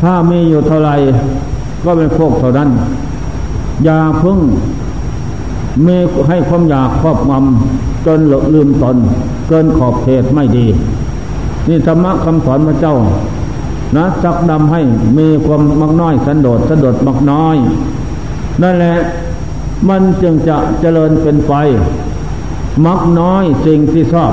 [0.03, 0.91] ถ้ามีอยู่เท่าไร
[1.85, 2.71] ก็เป็นพวกเท่านั้น
[3.85, 4.39] อย่าพึ่ง
[5.87, 5.97] มี
[6.29, 8.97] ให้ความอยากครอบงำจนหลลืมตน
[9.49, 10.67] เกินขอบเขตไม่ดี
[11.69, 12.95] นี่ธรรมะคำสอนพระเจ้า
[13.97, 14.81] นะสักดำให้
[15.19, 17.57] มีความมักน้อยสันโดษสันโดษมักน้อย
[18.63, 18.97] นั่นแหละ
[19.89, 21.53] มันจึงจะเจริญเป็นไฟ
[22.87, 24.33] มักน้อยสิ่งที่ชอบ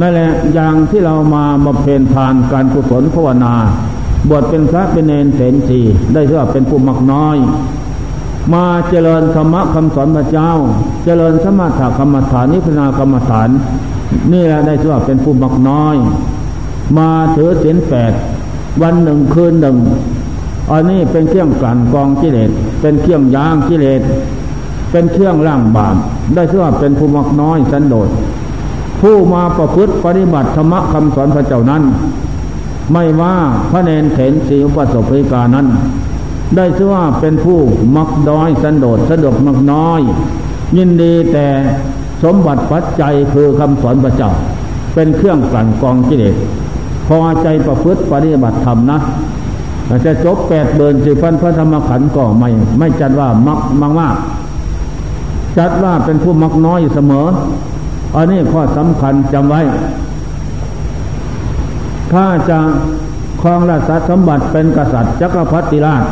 [0.00, 3.54] นั่นแหละอย่างที่เรามามาเพนทานการกุศลภาวนา
[4.28, 5.80] บวชเป็นพระเป็นเนนเถนสี
[6.12, 7.36] ได้ชื่อว่าเป็นผู้มักน้อย
[8.52, 10.50] มาเจริญธรรมะคำสอนพระเจ้า
[11.04, 13.48] เจริญสมถะกรรมฐานนิพพานกรรมฐาน
[14.32, 15.96] นี่แหละได้ชื่อว่าเป็นผู้มักน้อย
[16.98, 18.12] มาถือศีลแปด
[18.82, 19.76] วันหนึ่งคืนหนึ่ง
[20.70, 24.02] อันนี้เป็นเครื่องกลั่นกองกิเลสเป็นเครื่องยางกิเลส
[24.92, 25.96] เป็นเครื่องล่างบาป
[26.34, 28.08] ได้ชื่อว่าเป็นภูมิน้อยสันโดษ
[29.06, 31.82] ผู้มาประพฤติปฏิบัติธรรมคำสอนพระเจ้านั้น
[32.92, 33.34] ไม่ว่า
[33.70, 35.66] พระเนนเถนสีอุปสมบริกานั้น
[36.56, 37.58] ได้ชื่อว่าเป็นผู้
[37.96, 40.00] มักน้อยสันโดษสะดวกมักน้อย
[40.76, 41.46] ยินดีแต่
[42.22, 44.30] สมบัติปัจจัยคือคำสอนพระเจ้า
[44.94, 46.34] เป็นเครื่องกลั่นกองกิเลส
[47.06, 48.98] พอใจประพฤติปฏิบัติธรรมนะ
[50.04, 54.14] จะจบแปดเบินสิพันพระธรรมขันธ์ก็ไม่ ไม่จัดว่ามักมากมาก
[55.58, 57.26] จัดว่าเป็นผู้มักน้อยเสมอ
[58.16, 59.60] อันนี้ข้อสำคัญจำไว้
[62.12, 62.58] ถ้าจะ
[63.42, 66.02] ครองราชสมบัติเป็นกษัตริย์จักรพรรดิราช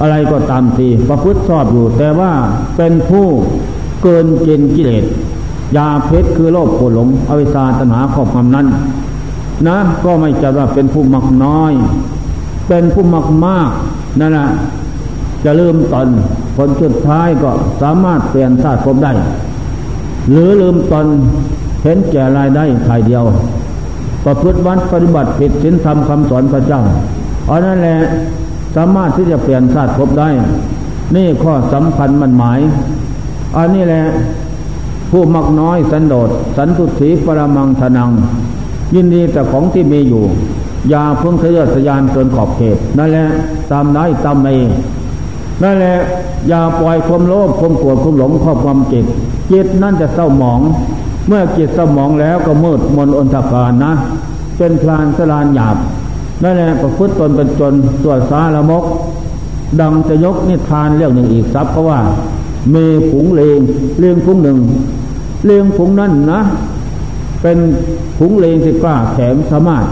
[0.00, 2.32] อะไรก็ตามทีประพฤติชอบอยู่ แต่ว่า
[2.76, 3.26] เป็นผู้
[4.02, 5.04] เกินเกณฑ์กิเลส
[5.76, 8.66] ยาเพชรคือโลภโกรหลงอวิชชาตนาครอบงำนั้น
[9.68, 11.72] นะ ก็ไม่จะว่าเป็นผู้มักน้อย
[12.68, 13.70] เป็นผู้มักมาก
[14.20, 14.48] นั่นแหละ
[15.44, 16.08] จะลืมตน
[16.56, 17.50] ผลสุดท้ายก็
[17.82, 19.12] สามารถเปลี่ยนชาติภพได้
[20.30, 21.06] หรือลืมตน
[21.82, 23.24] เห็นแก่รายได้ถ่ายเดียว
[24.24, 26.80] ประพฤติวัดปฏิบัติผิดศีลธรรมคำสอนพระเจ้า
[27.50, 27.98] อันนั้นแหละ
[28.76, 30.28] สามารถที่จะเปลี่ยนชาติภพได้
[31.16, 32.60] นี่ข้อสำคัญมันหมาย
[33.56, 34.02] อันนี้แหละ
[35.10, 38.10] ผู้มักน้อยสันโดษสันตุสีปรมังทนัง
[38.94, 40.24] ยินดีแต่ของที่มีอยู่
[40.88, 43.26] อย่าเพิ่งทะเยอทะยานเกินขอบเขต นั่นแหละ
[43.70, 44.52] ตามได้ตามไม่
[45.62, 45.96] นั่นแหละ
[46.48, 49.04] อย่าปล่อยความโลภความโกรธความหลงครอบความจิต
[49.52, 50.60] จิตนั่นจะเศร้าหมอง
[51.28, 53.92] เมื่อจิตเศร้าหมองแล้วก็มืดมนอนทการนะ
[54.58, 55.76] เป็นพลานสลานหยาบ
[56.42, 58.84] นั่นแหละประพฤติตนเป็นจนตรวจสาละมก
[59.80, 62.00] ดังจะยกนิทานเรื่องหนึ่งอีกซับเพราะว่า
[62.70, 63.60] เมีผงเลง
[63.98, 64.58] เลงผงหนึ่ง
[65.46, 66.40] เลงผงนั่นนะ
[67.42, 67.58] เป็น
[68.18, 69.84] ผงเลงที่กล้าแข็งสามารถ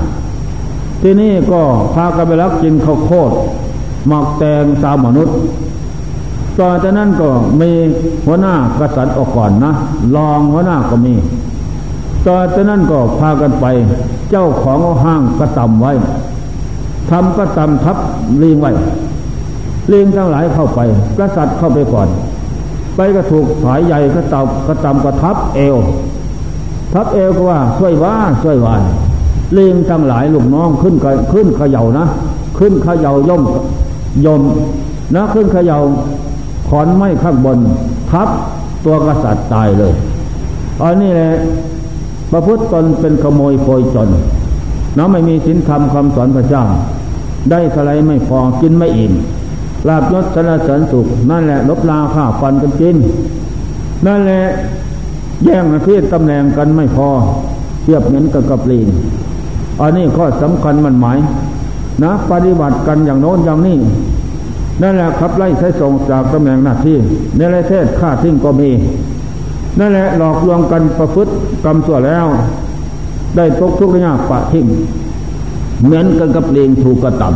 [1.02, 1.61] ที่นี่ก็
[1.94, 3.35] พากันไปรักกินข้าวโคตร
[4.06, 5.37] หมักแตงสาวมนุษย์
[6.61, 7.28] ต่อจากนั้นก็
[7.61, 7.70] มี
[8.26, 9.72] หัวหน้ากษัตริย์ออกก่อนนะ
[10.16, 11.14] รองหัวหน้าก็มี
[12.26, 13.66] ต่อจากนั้นก็พากันไป
[14.30, 15.92] เจ้าของห้างกระตำไว้
[17.11, 17.96] ทำกระตำทับ
[18.42, 18.70] ลิงไว้
[19.92, 20.80] ลิงทั้งหลายเข้าไป
[21.18, 22.08] กษัตริย์เข้าไปก่อน
[22.96, 25.76] ไปก็ถูกสายใหญ่กระตำกระตำก็ทับเอว
[26.92, 28.76] ทับเอวก็ว่าช่วยว่าช่วยว่า
[29.58, 30.94] ลิงทั้งหลายลูกน้องขึ้น
[31.32, 32.06] ขึ้นเขย่านะ
[32.58, 33.42] ขึ้นเขย่าย่อม
[34.27, 34.42] ยม
[35.14, 35.81] นะขึ้นเขยา่า
[36.68, 37.59] ขอนไม้ข้างบน
[38.11, 38.29] ทับ
[38.85, 39.94] ตัวกษัตริย์ตายเลย
[40.83, 41.33] อันนี้แหละ
[42.33, 44.09] ประพฤติตนเป็นขโมยโพยจน
[44.99, 46.64] นะไม่มีสินธรรมคำสอนพระเจ้า
[47.51, 49.12] ได้สไลไม่พอกินไม่อิ่ม
[49.88, 52.97] ลาบยศสนเสริญสุข นั่นแหละลบลาข้าฟันกันกิน
[54.07, 54.42] นั่นแหละ
[55.44, 57.09] แย่งอาชีพตำแหน่งกันไม่พอ
[57.83, 58.88] เทียบเหมือนกับกระปลีน
[59.81, 61.18] อันนี้ข้อสำคัญมันหมาย
[62.02, 63.78] นะ ปฏิบัติกันอย่างโน้นอย่างนี้
[64.82, 66.96] นั่นแหละขับไล่ใช้ส่งจากตำแหน่งหน้าที่
[67.37, 68.70] ในประเทศฆ่าทิ้งก็มี
[69.78, 71.32] นั่นแหละหลอกลวงกันประพฤติ
[71.64, 72.26] กรรมสั่วแล้ว
[73.37, 74.66] ได้ตกทุกข์ยากปะทิ้ง
[75.84, 77.34] เหมือนกันกับเลงถูกกระตับ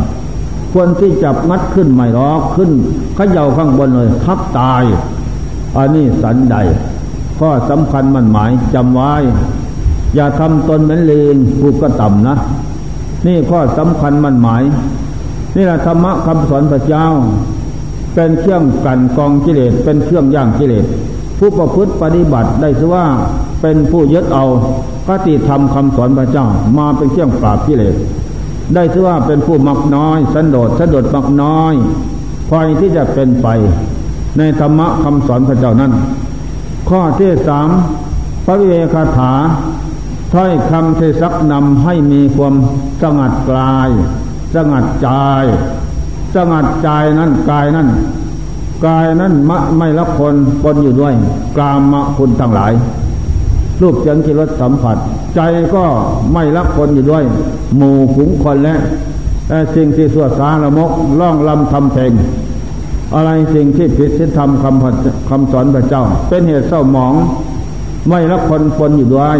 [0.73, 2.71] คนที่จับงัดขึ้นไม่รอกขึ้น
[3.17, 4.83] ขย่าข้างบนเลยทับตาย
[5.75, 6.55] อันนี้สันใด
[7.39, 9.11] ข้อสำคัญมันหมายจำไว้
[10.15, 12.35] อย่าทำตนเหมือนเลงถูกกระต่ำนะ
[13.27, 14.63] นี่ข้อสำคัญมันหมาย
[15.55, 17.05] นี่แหละธรรมะคำสอนพระเจ้า
[18.15, 20.85] เป็นเครื่องกันกองกิเลสเป็นเครื่องย่างกิเลส
[21.37, 23.05] ผู้ประพฤติปฏิบัติได้สว่า
[23.61, 24.45] เป็นผู้ยึดเอา
[25.07, 26.45] กติธรรมคำสอนพระเจ้า
[26.77, 27.95] มาเป็นเครื่องปราบกิเลส
[28.73, 31.73] ได้ชื่อว่าเป็นผู้มักน้อย สันโดษสันโดษมักน้อย
[32.49, 33.47] พอยที่จะเป็นไป
[34.37, 35.91] ในธรรมะคำสอนพระเจ้านั้น
[36.89, 37.69] ข้อที่สาม
[38.45, 39.31] พระวิเวคาถา
[40.33, 42.55] ถ้อยคำที่ซักนำให้มีความ
[43.01, 43.89] สงัดกาย
[44.55, 45.07] สงัดใจ
[46.35, 47.89] สงัดใจนั่นกายนั่น
[48.85, 51.13] กายนั้นมะไม่ละคนปนอยู่ด้วย
[51.57, 52.73] กามมะคุณทั้งหลาย
[53.81, 54.97] รูปเสียงที่รสสัมผัส
[55.35, 55.39] ใจ
[55.75, 55.83] ก็
[56.33, 57.23] ไม่ละคนอยู่ด้วย
[57.75, 58.79] หมู่ผงคนและ
[59.47, 62.11] แต่สิ่งที่สวดสาละมกล่องลำทำเพลง
[63.15, 67.13] อะไรสิ่งที่ผิดศีลธรรมคำคำสอนพระเจ้า เป็นเหตุเศร้าหมอง
[68.09, 69.39] ไม่ละคนปนอยู่ด้วย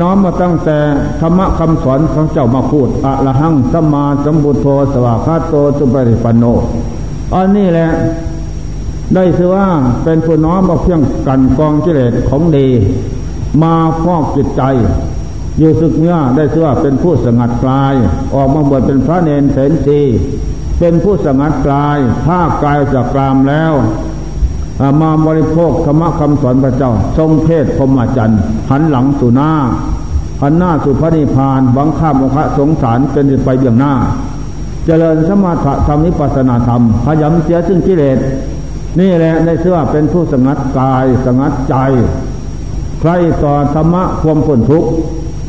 [0.00, 0.78] น้อมมาตั้งแต่
[1.20, 6.44] ธรรมะคำสอนของเจ้ามาพูดอะละหังสัมมาสัมพุทโธสวากาโตสุปริปันโน
[7.34, 7.88] อันนี้แหละ
[9.14, 9.66] ได้สือว่า
[10.04, 12.68] เป็นผู้น้อมมาเพียงกันกองกิเลสของดี
[13.62, 13.74] มา
[14.04, 14.62] ฟอกจิตใจ
[15.58, 17.94] อยู่สึกเนื้อได้สือว่าเป็นผู้สงัดกลาย
[18.34, 20.00] ออกมาบวชเป็นพระเนนเสนสี
[20.78, 23.72] เป็นผู้สงัดกลาย ถ้ากายจากกรามแล้ว
[25.00, 29.50] มาบริโภคธรรมคำสอนพระเจ้า ทรงเทศพรมจันทร์หันหลังสู่หน้า
[30.42, 33.92] อันหน้าสุภนิพานหวังข้ามโมฆะสงสารเป็นไปเบื้องหน้า
[34.86, 38.18] เจริญสมาธิธรรมนิปัสนาธรรมพยำเสียซึ่งกิเลส
[39.00, 41.74] นี่แหละในเสื้อเป็นผู้สงัดกายสงัดใจ
[43.00, 43.10] ใคร
[43.42, 44.90] ต่อธรรมะความผลทุกข์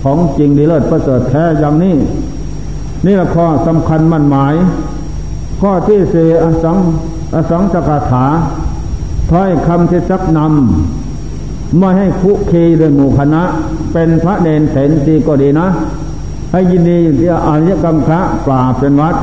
[0.04, 1.96] ของจริงดีเลิศประเสริฐแท้อย่างนี้
[3.06, 4.54] นี่ละข้อสำคัญมั่นหมาย
[5.62, 6.78] ข้อที่สี่อสัง
[7.36, 8.26] อสังสกถา
[9.32, 13.42] ถ้อยคำที่ซักนำไม่ให้คุคีด้วยหมู่คณะ
[13.94, 15.68] เป็นพระเนนเสนสีก็ดีนะ
[16.52, 19.16] ให้ยินดีที่อารยกรรมพระป่าเป็นวัด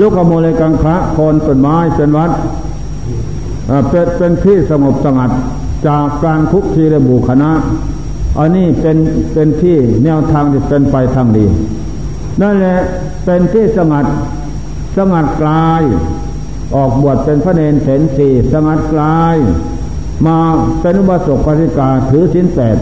[0.00, 2.30] ลูกขโมยกังพระโคนต้นไม้เป็นวัด
[3.88, 5.30] เป็นเป็นที่สงบสงัด
[5.86, 7.50] จากการคุกคีและบุคณะ
[8.38, 8.96] อันนี้เป็น
[9.32, 11.46] เป็นที่แนวทางที่เป็นไปทางดี
[12.40, 12.78] นั่นแหละ
[13.24, 14.06] เป็นที่สงัด
[14.96, 15.82] สงัดกลาย
[16.74, 19.36] ออกบวชเป็นพระเนนเสนสีสงัดกลาย
[20.26, 20.38] มา
[20.80, 22.76] เป็นอุบาสกปฏิกาถือสินแปด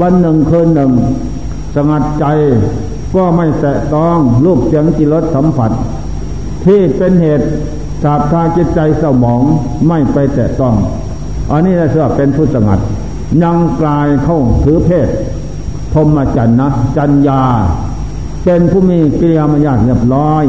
[0.00, 0.92] วันหนึ่งคืนหนึ่ง
[1.74, 2.24] สงัดใจ
[3.14, 5.70] ก็ไม่แตะต้องรูปเสียงจิรสสัมผัส
[6.64, 7.46] ที่เป็นเหตุ
[8.02, 9.42] สาบทาจิตใจเศร้าหมอง
[9.88, 10.74] ไม่ไปแตะต้อง
[11.50, 12.80] อันนี้นะเสือเป็นผู้สงัด
[13.42, 15.08] ยังกลายเข้าถือเพศ
[15.92, 17.42] พรมจันนะ จัญญา
[18.44, 20.44] เป็นผู้มีกิริยามารยาทเรียบร้อย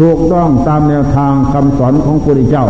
[0.00, 2.66] ถูกต้องตามแนวทางคำสอนของพระพุทธเจ้า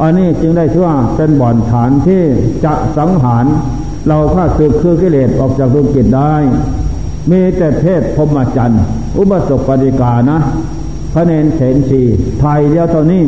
[0.00, 2.22] อันนี้จึงได้ชื่อว่าเป็นบ่อนฐานที่
[2.64, 3.46] จะสังหาร
[4.08, 6.34] เราข้าศึกคือกิเลสออกจากดวงจิตได้
[7.30, 8.82] มีแต่เพศพรมจันทร์
[9.18, 10.38] อุบสกปฏิกานะ
[11.14, 12.02] พระเนนเสนสี
[12.40, 13.22] ไทยเดียวเท่านี้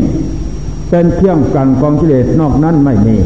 [0.91, 3.17] เป็นเครื่องกันกองกิเลสนอกนั้นไม่มี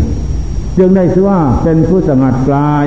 [0.78, 2.86] จึงได้ชื่อว่าเป็นผู้สงัดกลาย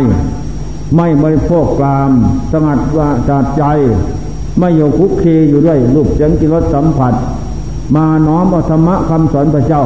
[0.96, 2.12] ไม่บริโภคกลาม
[2.52, 3.64] สงัดว่าจัดใจ
[4.60, 7.14] ไม่โยคุกคีอยู่ด้วยรูปเสียงกิรสสัมผัส
[7.96, 9.84] มาน้อมอธรรมะคำสอนพระเจ้า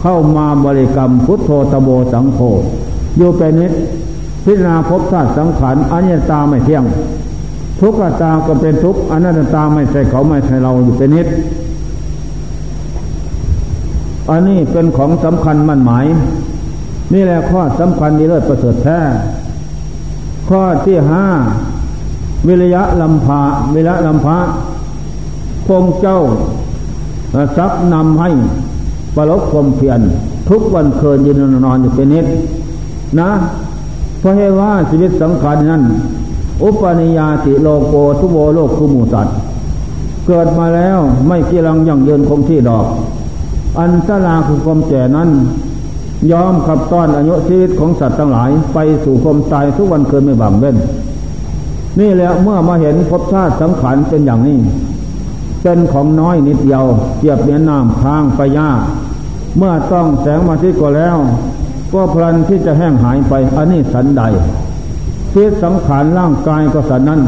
[0.00, 2.38] เข้ามาบริกรรมพุทโธตโบสังโฆ
[3.16, 3.72] อยู่เป็นนิด
[4.44, 6.84] พิจารณาพบธาตุสังขารอัญญตาไม่เที่ยง
[7.80, 11.28] ทุกขตาก็เป็นทุกอนัตตาไม่ใช่เขาไม่ใช่เราอยู่เป็นนิด
[14.30, 16.06] อันนี้เป็นของสำคัญมั่นหมาย
[17.12, 19.00] นี่แหละข้อสำคัญดีเลิศประเสริฐแท้
[20.48, 21.24] ข้อที่ห้า
[22.46, 23.40] วิริยะลำพา
[23.74, 24.36] วิระลำพา
[25.66, 26.18] พงเจ้า
[27.56, 28.30] ซักนำให้
[29.16, 30.00] ประลบความเพียร
[30.48, 32.26] ทุกวันเคินยืนนอนอยู่เป็นนิด
[33.20, 33.30] นะ
[34.18, 35.82] เพราะเหตุว่าชีวิตสังขารนั้น
[36.62, 39.28] อุปนิยาติโลโกทุโวโลกคุมูสัต
[40.26, 42.86] เกิดมาแล้วไม่กีรังยั่งยืนคงที่ดอก
[43.80, 45.30] อันตลาคือความแก่นั้น
[46.32, 50.76] ยอมขับต้อนอายุชีวิตของสัตว์ทั้งหลาย ไปสู่ความตายทุกวันเกินไม่บังเว้น
[52.00, 54.58] นี่แหละเมื่อมาเห็นภพชาติสังขารเป็นอย่างนี้
[55.62, 56.84] เป็นของน้อยนิดเดียว
[57.18, 58.80] เทียบเหมือนน้ำค้างไปยาก
[59.56, 61.16] เมื่อต้องแสงมาที่ก็แล้ว
[61.92, 64.22] ก็พลันที่จะแห้งหายไปอันนี้สันใด
[65.32, 67.20] ชีวิตสังขารร่างกายก็สันนั้น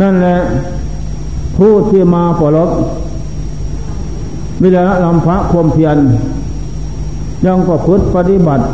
[0.00, 0.36] นั่นแหละ
[1.56, 2.70] ผู้ที่มาปลบ
[4.62, 5.96] วิลาลำพระความเพียร
[7.46, 8.64] ยังประพฤติปฏิบัติ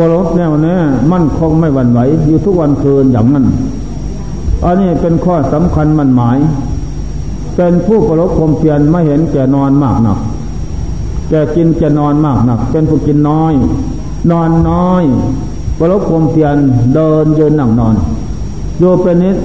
[0.00, 0.76] ปลบแน่วแน่
[1.12, 3.46] มั่นคงไม่หวั่นไหว อยู่ทุกวันคืนอย่างนั้น
[4.64, 6.38] อันนี้เป็นข้อสำคัญมันหมาย
[7.56, 10.18] เป็นผู้ประลบความเพียรไม่เห็นแก่นอนมากหนัก
[11.28, 13.52] แก่กินแก่นอนมากหนัก เป็นผู้กินน้อย
[14.30, 15.02] นอนน้อย
[15.78, 16.56] ปลบความเพียร
[16.94, 17.94] เดินยืนนั่งนอน
[18.78, 19.36] โยเป็นนิด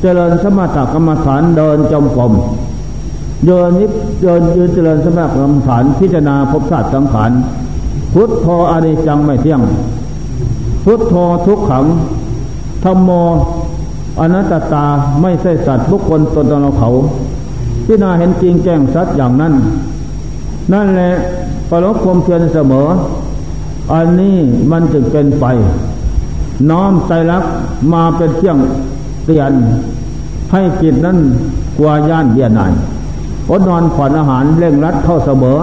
[0.00, 2.32] เจริญสมถกรรมฐานเดินจมกรม
[3.46, 3.90] เดินนิด
[4.22, 7.30] เดินยืนเจริญสมถกรรมฐานพิจารณาภพชาติสังขาร
[8.12, 9.60] พุทโธอริจังไม่เที่ยง
[10.84, 11.14] พุทโธ
[11.46, 11.84] ทุกขัง
[12.84, 13.10] ธรรมโม
[14.20, 14.86] อนัตตา
[15.20, 16.88] ไม่ใช่สัตว์บุคคลตนตนเราเขา
[17.84, 19.54] ที่นาเห็นจริงแจ้งสัตว์อย่างนั้น
[20.72, 21.12] นั่นแหละ
[21.70, 22.88] ประลบความเพียรเสมอ
[23.92, 24.36] อันนี้
[24.70, 25.44] มันจึงเป็นไป
[26.70, 27.44] น้อมใจรัก
[27.92, 28.58] มาเป็นเที่ยง
[29.24, 29.52] เตียน
[30.52, 31.18] ให้จิตนั้น
[31.78, 32.72] กว่าย่านเบียนาย
[33.50, 35.58] อดนอนผ่อนอาหารเร่งรัดเข้าเสมอ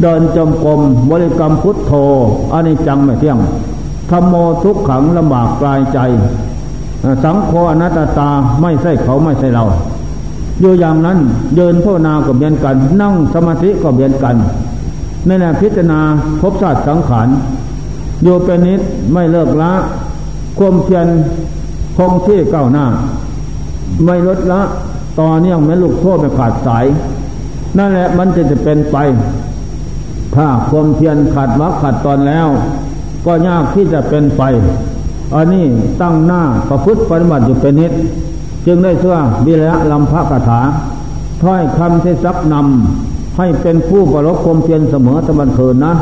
[0.00, 1.92] เดินจมกรมบริกรรมพุทโธ
[2.52, 3.38] อันนี้จังไม่เที่ยง
[4.10, 5.98] ธรรมโมทุกขังลำบากกลายใจ
[7.24, 8.28] สังโฆอนัตตา
[8.60, 9.64] ไม่ใช่เขาไม่ใช่เรา
[10.60, 11.18] อยู่อย่างนั้น
[11.56, 14.36] เดินภาวนาก็เบียนกัน นั่งสมาธิก็เบียนกัน
[15.26, 16.00] ในแนวพิจารณา
[16.40, 17.28] พบชาติสังขาร
[18.22, 18.80] โยเป็นนิด
[19.12, 19.72] ไม่เลิกละ
[20.58, 21.06] ความเพียร
[21.96, 22.86] คงที่ก้าวหน้า
[24.04, 24.60] ไม่ลดละ
[25.18, 26.84] ต่อเนื่องไม่ลูกโทษไม่ขาดสาย
[27.78, 28.96] นั่นแหละมันจะจะเป็นไป
[30.34, 32.48] ถ้าความเพียรขาดวักขาดตอนแล้ว
[33.26, 34.42] ก็ยากที่จะเป็นไป
[35.34, 35.66] อันนี้
[36.00, 37.92] ตั้งหน้าประพฤติปฏิบัติอยู่เป็นนิด
[38.66, 39.16] จึงได้เชื่อ
[39.46, 40.60] วิระลำพระคาถา
[41.42, 45.92] ถ้อยคำที่ซักนำให้เป็นผู้ประลบความเพียรเสมอตะบันเทินนะ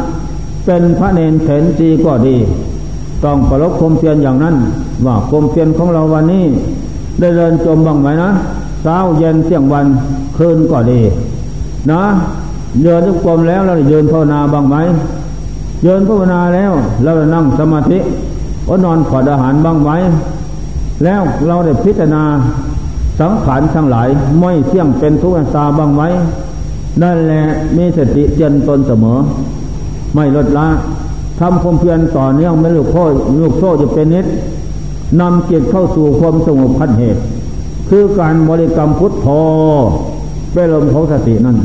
[0.67, 2.37] เป็นพระเนนเถนจีก็ดี
[3.25, 4.57] ต้องประลบคมเพียนอย่างนั้น
[5.07, 6.45] ว่าคมเพียนของเราวันนี้
[7.19, 8.31] ได้เดินจมบ้างไหมนะ
[8.83, 9.87] เช้าเย็นเที่ยงวัน
[10.37, 11.01] คืนก็ดี
[11.91, 12.03] นะ
[12.83, 14.77] เดินทุกกลมแล้วเราเดินภาวนาบ้างไหม
[15.85, 17.99] เดินภาวนาแล้วเรานั่งสมาธิ
[18.67, 19.91] ก็นอนขอดอาหารบ้างไหม
[21.05, 22.25] แล้วเราได้พิจารณา
[23.21, 24.09] สังขารทั้งหลาย
[24.41, 26.03] ไม่เที่ยงเป็นทุกข์ตาบ้างไหม
[27.03, 27.43] นั่นแหละ
[27.77, 29.19] มีสติเจนตนเสมอ
[30.15, 30.69] ไม่ลดละ
[31.41, 33.05] ทำความเพียรต่อเนื่องไม่ลูกโซ่
[33.41, 34.27] ลูกโซ่จะเป็นนิด
[35.21, 37.21] นำจิตเข้าสู่ความสงบพันเหตุ
[37.89, 39.27] คือการบริกรรมพุทโธ
[40.53, 41.57] เป็นลมของสตินั้น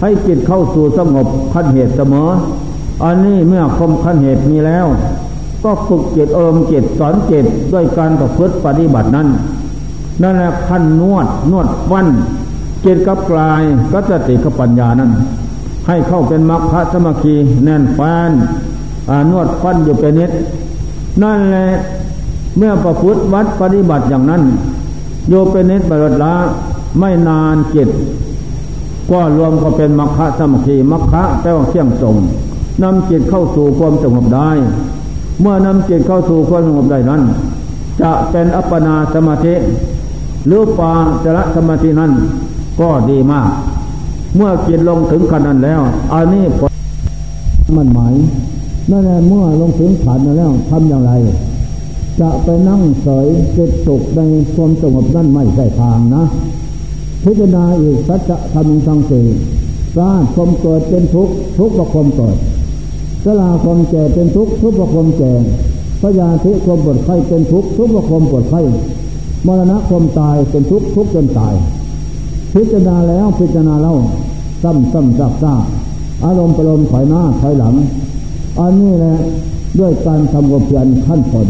[0.00, 2.28] ให้จิตเข้าสู่สงบพันเหตุเสมอ
[3.04, 4.86] อันนี้เมื่อคมขั้นเหตุมีแล้ว
[5.64, 9.28] ก็ฝึกจิตอารมณ์จิตสอนจิตด้วยการประพฤติปฏิบัตินั้น
[10.22, 12.06] นั่นแหละขั้นนวดนวดฟัน
[12.84, 15.10] จิตกับกลายก็จะติกับปัญญานั้น
[15.86, 17.34] ให้เข้าเป็นมรรคสมาคี
[17.64, 18.30] แน่นแฟน
[19.30, 20.30] นวดฟันอยู่เป็นนิด
[21.22, 21.68] นั่นแหละ
[22.56, 24.42] เมื่อประพฤติวัดปฏิบัติอย่างนั้น
[25.28, 26.34] โยเป็นนิดบรดละ
[26.98, 27.88] ไม่นานจิต
[29.10, 32.16] ก็รวมก็เป็นมรรคสมาคีมรรคแปลว่าเที่ยงตรง
[32.82, 34.50] นำจิตเข้าสู่ความสงบได้
[35.40, 37.22] เมื่อนำจิตเข้าสู่ความสงบได้นั้น
[38.00, 39.54] จะเป็นอัปปนาสมาธิ
[40.46, 40.92] หรือปา
[41.24, 42.12] จระสมาธินั้น
[42.80, 43.48] ก็ดีมาก
[44.36, 45.80] เมื่อจิตลงถึงขนาดแล้ว
[46.12, 46.44] อันนี้
[47.76, 48.14] มันหมาย
[48.90, 51.12] นั่นแหละเมื่อลงถึงขันแล้วทำอย่างไร
[52.20, 54.20] จะไปนั่งเสยจิตสุขใน
[54.54, 56.24] ความสงบนั่นไม่ใช่ทางนะ
[57.24, 59.26] พิจารณาอีกสัจธรรมทั้งสี่
[59.96, 62.36] สร้างความเกิดเป็นทุกข์ทุกข์กับความเกิด
[63.24, 65.32] สลาความแก่เป็นทุกข์ทุกข์กับความแก่
[66.00, 68.60] พยาธิความปวดไข้เป็นทุกข์ทุกข์กับความปวดไข้
[69.46, 71.54] มรณะความตายเป็นทุกข์ทุกข์จนตาย
[72.54, 73.96] พิจารณาแล้วพิจารณาเล่า
[74.62, 75.64] ซ้ำซ้ำซากซาก
[76.24, 77.74] อารมณ์ประลมถอยหน้าถอยหลัง
[78.60, 79.16] อันนี้แหละ
[79.78, 81.48] ด้วยการทำความเพียรขั้นผล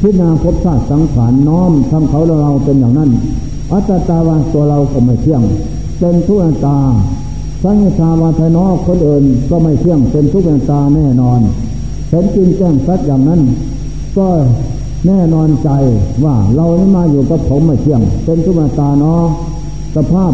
[0.00, 3.10] พิจารณาพบชาติสังขารน้อมทำเขาเราเป็นอย่างนั้น
[3.72, 5.42] อัตตาวาตัวเราก็ไม่เที่ยง
[5.98, 6.78] เป็นทุกข์ตา
[7.62, 11.40] สังฆาวาทนอคนอื่นก็ไม่เที่ยง เป็นทุกข์ตาแน่นอน
[12.08, 13.40] เห็นจริงแจ้งสัดอย่างนั้น
[14.16, 14.28] ก็
[15.06, 15.70] แน่นอนใจ
[16.24, 19.22] ว่าเรานี่มาอยู่กับผมไม่เที่ยง เป็นทุกข์ตาเนาะ
[19.96, 20.32] สภาพ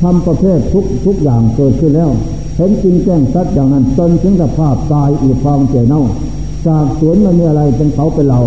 [0.00, 2.10] ทำประเภททุกทุกอย่างเกิดขึ้นแล้ว
[2.56, 6.02] เห็นจริงแจ้งชัดอย่างนั้นจนถึงสภาพตายอีกฟองเจเน่า
[6.66, 8.40] จากสวนมันมีอะไรเป็นเขาเป็นเรา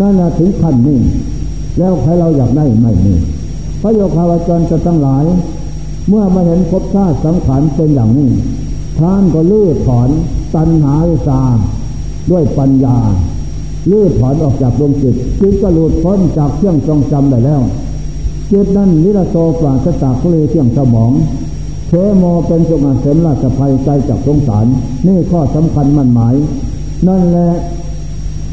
[0.00, 0.98] นั่นแหละถึงขั้นนี้
[1.78, 3.14] แล้วใครเราอยากได้ไม่มี
[3.82, 5.24] พระโยคาวจรจะตั้งหลาย
[6.08, 8.30] เมื่อมาเห็นภพชาติสังขารเป็นอย่างนี้
[8.98, 10.08] ท่านก็ลื้อถอน
[10.54, 11.40] ตัณหาวิสา
[12.30, 12.98] ด้วยปัญญา
[13.90, 17.62] ลื้อถอนออกจากดวงจิตจิตก็หลุดพ้นจากเครื่องทรงจำได้แล้ว
[18.52, 21.12] จิตนั้นนิรโตปราศจากเลยเที่ยงสมอง
[21.88, 24.66] เทโมเป็นสุงาเสมราชภัยใจจากสงสาร
[25.06, 26.34] นี่ข้อสำคัญมั่นหมาย
[27.06, 27.50] นั่นแหละ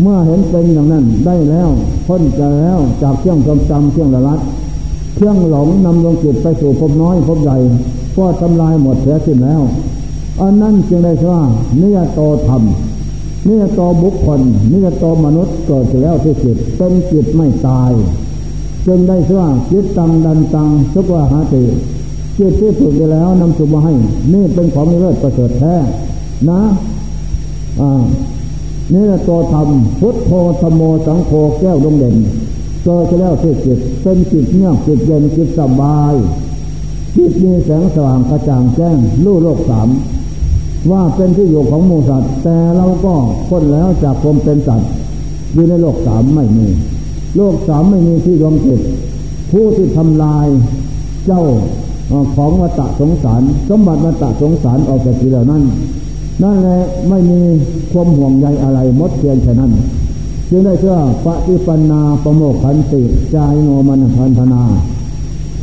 [0.01, 1.69] เมื่อเห็นเป็นอย่างนั้นได้แล้ว
[2.07, 4.39] พ้นจะแล้วจากเครื่องจำจำเครื่องละลัด
[5.15, 7.57] เครื่องหลงนำลงจิตไปสู่ภพน้อยภพใหญ่
[8.17, 9.61] ก็ทำลายหมดเสียสิ้นแล้ว
[10.41, 11.41] อันนั้นจึงได้ว่า
[11.81, 12.63] นิยโตธรรม
[13.47, 17.91] นิยโตบุคคลนิยโตมนุษย์เกิดแล้วที่จิตเป็นจิตไม่ตาย
[18.85, 21.63] จึงได้ว่าจิตตังดันตังสุกวาหาติ
[22.37, 23.93] จิตที่ฝึกไปแล้วนำสุมาให้
[24.33, 25.75] นี่เป็นของเลิศประเสริฐแท้
[26.49, 26.61] นะ
[27.81, 28.03] อ่า
[28.93, 29.67] นี่แหละตัวธรรม
[29.99, 32.15] พุทโธธโมสังโฆแก้วดวงเด่น
[32.83, 36.13] เกิดแล้วที่จิตเป็นจิตเงียบจิตเย็นจิตสบาย
[37.15, 39.89] จิตมีแสงสว่างกระจ่างแจ้งรู้โลกสาม
[40.91, 43.13] ว่าเป็นที่อยู่ของมูสัตว์แต่เราก็
[43.47, 44.89] พ้นแล้วจากความเป็นสัตว์
[45.53, 46.67] อยู่ในโลกสามไม่มี
[47.37, 48.81] โลกสามไม่มีที่รวมจิต
[49.51, 50.47] ผู้ที่ทำลาย
[51.25, 51.43] เจ้า
[52.35, 55.63] ของวัตะสงสาร สมบัติวัตะสงสารออกจากจิตเหล่านั้น
[56.43, 57.39] นั่นแหละไม่มี
[57.91, 59.71] ความห่วงใยอะไรมดเพียงแค่นั้น
[60.55, 63.01] จึงได้เชื่อปฏิปันาประโมกขันติ
[63.35, 64.63] จายโนมันพันธนา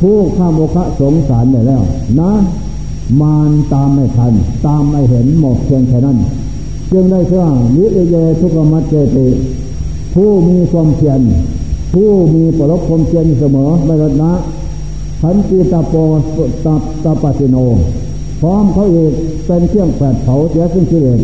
[0.01, 1.83] ผู้ข้ามโมคะสงสารได้แล้ว
[2.19, 2.31] นะ
[3.21, 4.33] มานตามไม่ทัน
[4.65, 6.17] ตามไม่เห็นหมกเพียงแค่นั้น
[6.91, 7.45] จึงได้เชื่อ
[7.77, 9.27] วิเยทุกขมัจเจติ
[10.13, 11.21] ผู้มีความเพียร
[11.93, 14.33] ผู้มีปรบคมเพียรเสมอไม่ลดละ
[15.21, 15.93] ขันติตาโป
[16.65, 17.57] ตับตาปสิโน
[18.41, 19.13] พร้อมเขาเอก
[19.45, 21.19] เป็นเครื่องแผดเผาเสียซึ่งกิเลส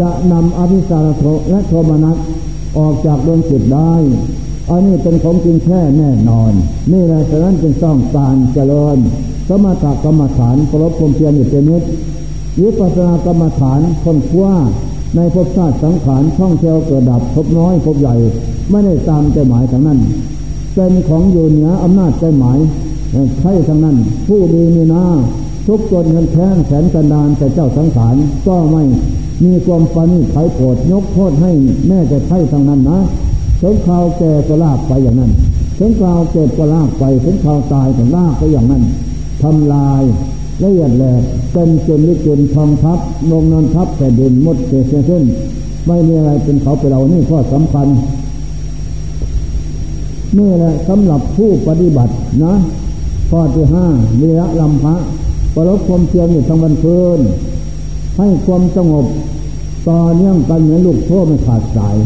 [0.00, 2.18] จะนำอภิสารโทและโทมนัส
[2.78, 3.92] ออกจากดวงจิตได้
[4.70, 6.52] อันนี้เป็นของจริงแค่แน่นอน
[6.92, 8.96] นี่แหละฉะนั้นจึงต้องการเจริญ
[9.48, 11.82] สมถกรรมฐานปรบคมเพียรอยู่เป็นนิด
[12.60, 14.54] วิปัสสนากรรมฐานคนคว้า
[15.16, 18.16] ในภพชาติสังขารท่องเที่ยวเกิดดับพบน้อยพบใหญ่
[18.70, 19.98] ไม่ได้ตามใจหมายทางนั้น
[20.74, 22.58] เป็นของอยู่เหนืออำนาจใจหมาย
[23.40, 23.96] ใช่ทางนั้น
[24.26, 25.04] ผู้ดีมีหน้า
[25.66, 28.16] ทุกจนเงินแค้นแสนกันดานแต่เจ้าสังขาร
[28.46, 28.82] ก็ไม่
[29.42, 31.50] มีความปานีไขโกรธยกโทษให้
[31.88, 32.98] แม่จะใช่ทางนั้นนะ
[33.60, 35.32] ถึงข่าวแก่ก็ลากไปอย่างนั้น
[35.78, 38.82] ถึงข่าวเกิดก็ลากไปถึงข่าวตายก็ลากไปอย่างนั้น
[39.42, 40.02] ทำลาย
[40.62, 41.22] ละเอียดแหลก
[41.52, 42.98] เป็นจนลิจนทองทับ
[43.30, 45.24] ลงนอนทับแต่ดินมดเสียเส้น
[45.86, 47.86] ไม่มีอะไรเป็นเขาไปเรานี่ข้อสำคัญ
[50.38, 52.12] นี่แหละสำหรับผู้ปฏิบัติ
[52.44, 52.54] นะ
[53.30, 53.86] ข้อที่ห้า
[54.20, 54.94] วิระลำพระ
[55.54, 57.20] ประลบความเพียรอยู่ทั้งวันคืน
[58.18, 59.06] ให้ความสงบ
[59.88, 61.96] ต่อเนื่องกันเหมือนลูกโซ่ไม่ขาดสาย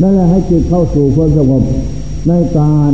[0.00, 1.62] นั่นแหละให้จิตเข้าสู่ความสงบ
[2.28, 2.92] ในการ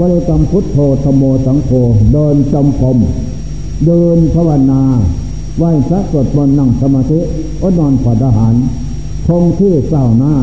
[0.00, 1.70] บริกรรมพุทโธธโมสังโฆ
[2.12, 2.96] เดินจำพม
[3.86, 4.82] เดินภาวนา
[5.58, 7.20] ไหว้พระสวดมนต์นั่งสมาธิ
[7.62, 8.54] อดนอนผ่อนอาหาร
[9.26, 10.34] คงที่เศร้าหน้า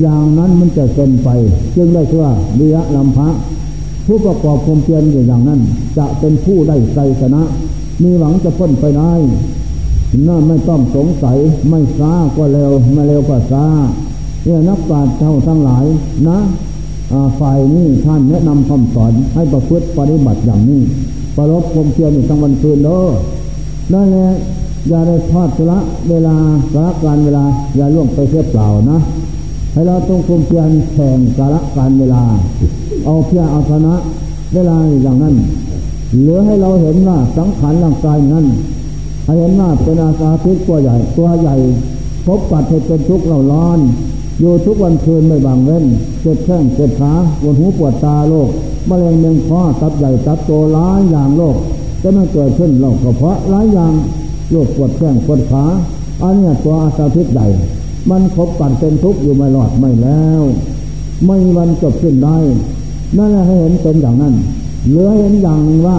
[0.00, 1.28] อย่างนั้นมันจะเป็นไป
[1.76, 3.28] จึงได้ชื่อว่าวิระลำพระ
[4.06, 5.60] ผู้ประกอบความเพียรอยู่อย่างนั้น
[5.98, 7.42] จะเป็นผู้ได้ใจชนะ
[8.02, 9.12] มีหวังจะพ้นไปได้
[10.28, 11.38] น่าไม่ต้องสงสัย
[11.68, 13.66] ไม่ช้าก็เร็วไม่เร็วก็ช้า
[14.44, 15.84] เนี่ยนักปราชญ์เจ้าทั้งหลาย
[16.28, 16.38] นะ
[17.38, 20.82] ฝ่ายนี้ท่านแนะนำคำสอนให้ประพฤติปฏิบัติอย่างนี้
[21.36, 23.02] ประลบความเพียรอยู่ทั้งวันคืนเด้อ
[23.92, 24.30] นั่นแหละ
[24.88, 25.78] อย่าได้ทอดละ
[26.10, 26.36] เวลา
[26.72, 27.44] สละการเวลา
[27.76, 28.98] อย่าล่วงไปเสียเปล่านะ
[29.72, 32.22] ให้เราต้องความเพียรแข่งสละการเวลา
[33.04, 33.94] เอาเพียรเอาชนะ
[34.54, 35.34] เวลาอย่างนั้น
[36.20, 38.46] เหลือให้เราเห็นว่าสังขารร่างกายนั้น
[39.26, 41.56] ให้เห็นว่าเป็นอาสาพิษตัวใหญ่ตัวใหญ่
[42.26, 43.78] พบปัดให้เป็นทุกข์เราร้อน
[44.40, 45.84] อยู่ทุกวันคืนไม่บางเว้น
[46.20, 48.48] เจ็บแข้งเจ็บขาปวดหูปวดตาโรค
[48.88, 51.56] มะเร็งเมงคอตับใหญ่ตับโตร้ายอย่างโรค
[52.02, 53.92] จะไม่เกิดขึ้นโรคกระเพาะร้ายอย่าง
[54.50, 55.64] โรคปวดแข้งปวดขา
[56.22, 57.46] อันนี้ตัวอาสาพิษใหญ่
[58.10, 60.42] มันพบปัดเป็นทุกข์อยู่ไม่หลอดไม่แล้ว
[61.24, 62.38] ไม่วันจบขึ้นได้
[63.16, 64.34] นั่นแหละให้เห็นเป็นอย่างนั้น
[64.88, 65.98] เหลือเห็นอย่างว่า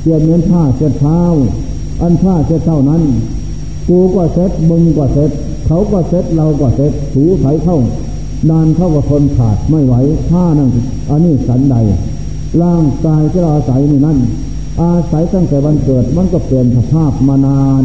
[0.00, 1.20] เปลี่ยนเงินผ้าเช็ดเท้า
[2.02, 3.02] อันผ้าเช็ดเท่านั้น
[3.88, 5.30] กูก็เซ็ตมึงก็เซ็ต
[5.66, 7.78] เขาก็เซ็ตเราก็เซ็ตถูไถเข้า
[8.50, 9.94] นานเข้ากับคนขาดไม่ไหว
[10.30, 10.70] ผ้านั่น
[11.10, 11.76] อันนี้สันใด
[12.62, 14.18] ร่างกายที่เราอาศัยนี่นั่น
[14.80, 17.82] อาศัยตั้งแต่วันเกิดมันก็เปลี่ยนสภาพมานาน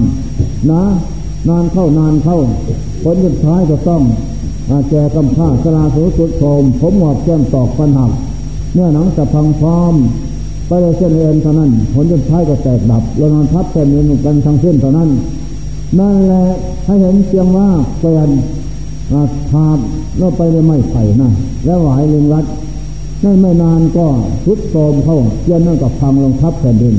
[0.71, 0.83] นะ
[1.49, 2.37] นานเข้านานเข้า
[3.03, 4.01] ผลสุดท้ายก็ต้อง
[4.69, 8.11] อาแจกำผ้าสลาสุสุดโทมผมหมอบแก้มตอกปัญหัก
[8.73, 9.93] เนื้อหนังจะพังพร้อม
[10.67, 15.09] ไปเลยเส้นเอ็นเท่านั้น ผลสุดท้ายก็แตกดับเรานอนทับเส้นเอ็นกันทั้งเส้นเท่านั้น
[15.99, 16.45] นั่นแหละ
[16.85, 17.67] ให้เห็นเพียงว่า
[17.99, 18.29] เปลี่ยน
[19.51, 19.79] ถาด
[20.17, 21.29] เราไปเลยไม่ไผ่นะ
[21.65, 22.45] แล้วหวายลิงรัด
[23.23, 24.05] นั่นไม่นานก็
[24.45, 26.95] ทุดโทมเข้าเกียนนั่นกับพังลงทับแผ่นดิน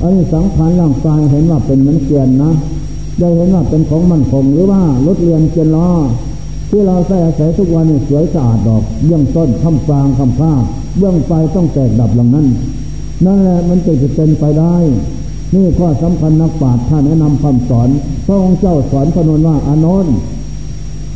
[0.00, 2.50] อันนี้สังขารร่างกายเห็นว่าเป็นเหมือนเกียนนะ
[3.18, 5.88] ได้เห็นว่าเป็นของมั่นคงหรือว่ารถเรียนเกียนล้อ
[6.70, 10.52] ที่เราใส่อาศัยทุกวันนี่สวยสะอาดดอกเบื้องต้นคำฟางคำผ้า
[10.98, 12.46] เบื้องปต้องแตกดับหลังนั้น
[13.26, 14.76] นั่นแหละมันจะจะเป็นไปได้
[15.54, 17.88] นี่ข้อสำคัญนักปราชญ์ท่านแนะนำคำสอน
[18.26, 20.14] พระองค์เจ้าสอนพนนว่าอานนท์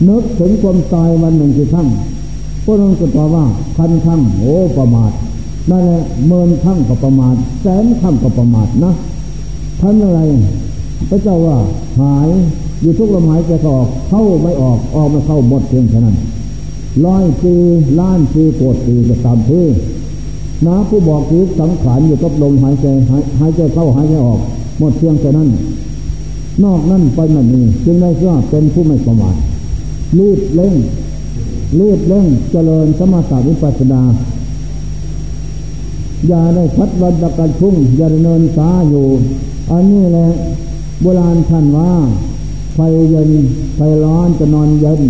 [0.08, 1.88] นึกถึงความตายวันหนึ่งกี่ครั้ง
[2.64, 3.44] พระองค์ก็ตอบว่า
[3.76, 5.12] พันครั้งโอ้ประมาท
[5.70, 8.92] นั่นแหละเมินครั้งก็ประมาทแสนครั้งก็ประมาทนะ
[9.80, 10.20] ท่านอะไร
[11.10, 11.56] พระเจ้าว่า
[12.00, 12.28] หาย
[12.80, 16.16] อยู่ทุกลมหายใจออกเข้าไม่ออกออกไม่เข้าหมดเพียงแค่นั้น
[17.06, 17.54] ร้อยปี
[18.00, 19.64] ล้านปีโกดปีก็ตามพื้
[20.66, 22.86] น้าผู้บอกคือสังขารอยู่กับลมหายใจ
[23.40, 24.40] หายใจเข้าหายใจออก
[24.78, 25.48] หมดเพียงแค่นั้น
[26.64, 29.36] นอกนั้นไปนั่นนี่จึงได้ชื่อว่าเป็นผู้ไม่ประมาท
[30.18, 30.74] รีบเร่ง
[31.80, 34.02] รีบเร่งเจริญสมาธิวิปัสสนา
[36.28, 39.06] อย่าได้พัดวันประกันพุ่งอย่าดเนินสาอยู่
[39.70, 40.28] อันนี้แหละ
[41.00, 41.92] โบราณท่านว่า
[42.74, 42.78] ไฟ
[43.10, 43.30] เย็น
[43.76, 45.02] ไฟร้อนจะนอนเย็น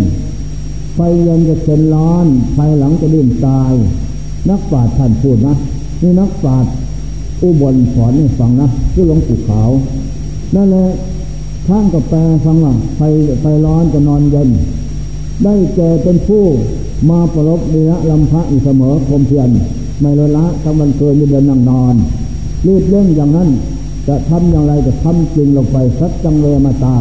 [0.95, 3.73] ไฟเย็นจะเข็นร้อน ไฟหลังจะดื่มตาย
[4.49, 5.55] นักปราชญ์ท่านพูดนะ
[6.01, 6.71] นี่นักปราชญ์
[7.41, 9.69] อุบลสอนให้ฟังนะคือหลวงปู่ขาว
[10.55, 10.87] นั่นแหละ
[11.67, 13.01] ท่านก็แปลฟังว่าไฟ
[13.41, 14.49] ไฟร้อนจะนอนเย็น
[15.43, 16.43] ได้เจอเป็นผู้
[17.09, 19.49] มาประลบเนื้อลำพระอีเสมอคมเพียน
[20.01, 21.95] ไม่ละละทั้งวันเกินยืนเดินนั่งนอน
[22.67, 23.49] รีบเร่งอย่างนั้น
[24.07, 26.95] จะทำอย่างไรจะทำจริงลงไปสักจังเลยมาตา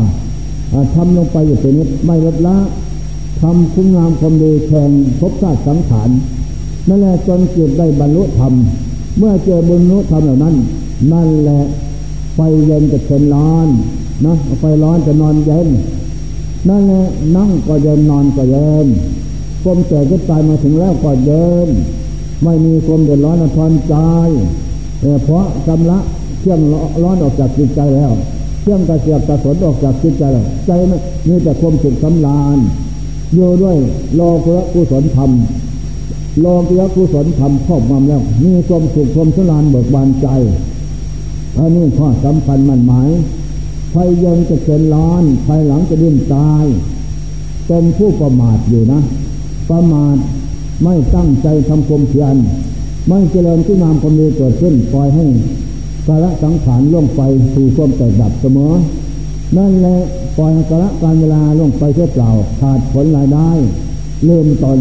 [0.94, 2.56] ทำลงไปอยู่เป็นนิดไม่ลดละ
[3.40, 4.90] ทำคุณงามความดีแข่ง
[5.20, 6.10] พบชาติสังขาร
[6.88, 8.52] นั่นแหละจนเกิดได้บรรลุธรรม
[9.18, 10.54] เมื่อเจอบรรลุธรรมเหล่านั้น
[11.12, 11.62] นั่นแหละ
[12.34, 13.68] ไฟเย็นจะเป็นร้อน
[14.26, 15.68] นะไฟร้อนจะนอนเย็น
[16.68, 17.04] นั่นแหละ
[17.36, 18.86] นั่งก็เย็นนอนก็เย็น
[19.62, 21.68] ความแก่ก็ตายมาถึงแล้วก็เย็น
[22.42, 23.94] ไม่มีความเดือดร้อนทอนใจ
[25.24, 25.98] เพราะชำระ
[26.40, 26.60] เครื่อง
[27.02, 28.12] ร้อนออกจากจิตใจแล้ว
[28.60, 30.70] เครื่องกระเสียบกระสนออกจากจิตใจแล้วใจ
[31.28, 32.58] มีแต่ความสุขสำราญ
[33.34, 33.76] โยด้วย
[34.14, 35.30] โลกุะกุศลธรรม
[36.40, 40.28] โลกุะกุศลธรรมครอบงำแล้ว มีความสุขความสลานเบิกบานใจ
[41.56, 43.10] อันนี้ข้อสำคัญมันหมาย
[43.90, 46.64] ไฟเย็นจะเป็นร้อนภายหลังจะดิ้นตาย
[47.66, 49.00] เป็นผู้ประมาทอยู่นะ
[49.70, 50.16] ประมาท
[50.82, 52.36] ไม่ตั้งใจทำความเพียร
[53.08, 55.24] ไม่เจริญที่นามความดีเกิดขึ้นปล่อยให้
[56.06, 57.20] กาละสังขารล่วงไป
[57.54, 58.72] สู่ความแตกดับเสมอ
[59.56, 59.96] นั่นแหละ
[60.36, 62.30] ปล่อยกาละการเวลาล่วงไปเสียเปล่า
[62.60, 63.50] ขาดผลรายได้
[64.24, 64.78] เริ่มตน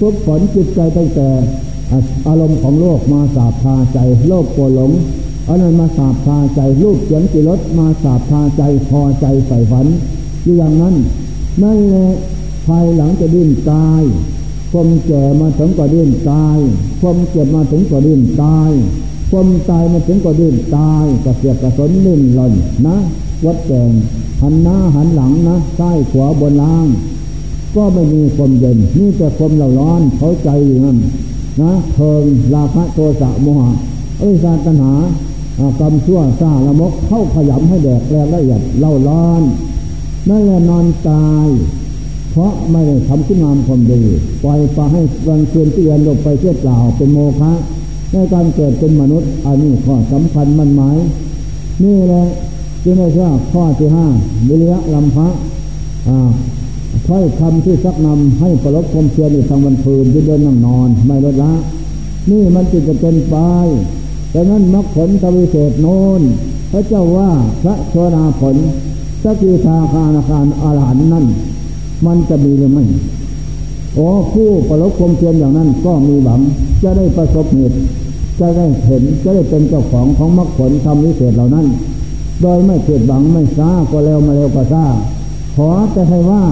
[0.00, 1.28] ทุกผลจิตใจตั้งแต่
[2.26, 3.98] อารมณ์ของโลกมาสาบพาใจ
[4.28, 4.92] โลกโกรหลง
[5.48, 9.86] อันนั้นมาสาบพาใจรูปเสียงจิรสมาสาบพาใจพอใจใส่ฝัน
[10.42, 10.94] อยู่อย่างนั้น
[11.62, 12.08] นั่นแหละ
[12.66, 14.02] ภายหลังจะดิ้นตาย
[14.72, 16.58] ความแก่มาถึงก็ดิ้นตาย
[17.00, 18.70] ความเจ็บมาถึงก็ดิ้นตาย
[19.30, 22.52] ความตายมาถึงก็ดิ้นตายกระเสียกระสนดิ้นหล่น
[22.86, 22.96] นะ
[23.44, 23.92] วัดแกง
[24.42, 26.86] หันหน้าหันหลังนะใต้ขวาบนล่าง
[27.76, 30.96] ก็ไม่มีความเย็นนี่แต่ความเล่าร้อนเขาใจอยู่นั่น
[31.62, 33.70] นะเพิงราคะโทสะโมหะ
[34.20, 34.94] อริสาตัณหา
[35.80, 39.42] กรรมชั่วซาละมกเข้าขยำให้แดกแรงละเอียดเล่าร้อน
[40.28, 41.48] นั่นแหละนอนตาย
[42.30, 44.02] เพราะไม่ได้ทำคุณงามความดี
[44.42, 47.52] ปล่อยปลาให้วันเคืนที่เรียนลงไปเชื่อเปล่าเป็นโมฆะ
[48.12, 50.96] ในการเกิดเป็นมนุษย์อันนี้ข้อสำคัญมันหมาย
[51.84, 52.24] นี่แหละ
[52.84, 54.06] จึงได้ชื่อข้อที่ห้า
[54.48, 55.28] วิริยะลำพะ
[57.08, 61.52] ถ้คำที่ซักนำให้ประลบความเพียรในทางวันคืนที่เดินนั่งนอน ไม่ลดละ
[62.30, 63.36] นี่มันจิตจะเป็นไป
[64.30, 66.22] แต่นั้นมรรคผลทวิเศษโน้น
[66.70, 67.30] พระเจ้าว่า
[67.62, 68.56] พระโชนาผล
[69.22, 71.26] สกิทาคานาคารอาหารนั่น
[72.06, 72.84] มันจะมีหรือไม่
[73.94, 76.40] โอ้ผู้ประลบความเพียรอย่างนั้นก็มีหวัง
[76.82, 77.76] จะได้ประสบเหตุ
[78.40, 81.66] จะได้เห็นจะได้เป็นเจ้าของของมรรคผลทำวิเศษเหล่านั้น
[82.42, 84.84] โดยไม่เกิดหวังไม่ช้าก็เร็วมาเร็วก็ช้า
[85.56, 86.42] ขอแต่ให้ว่า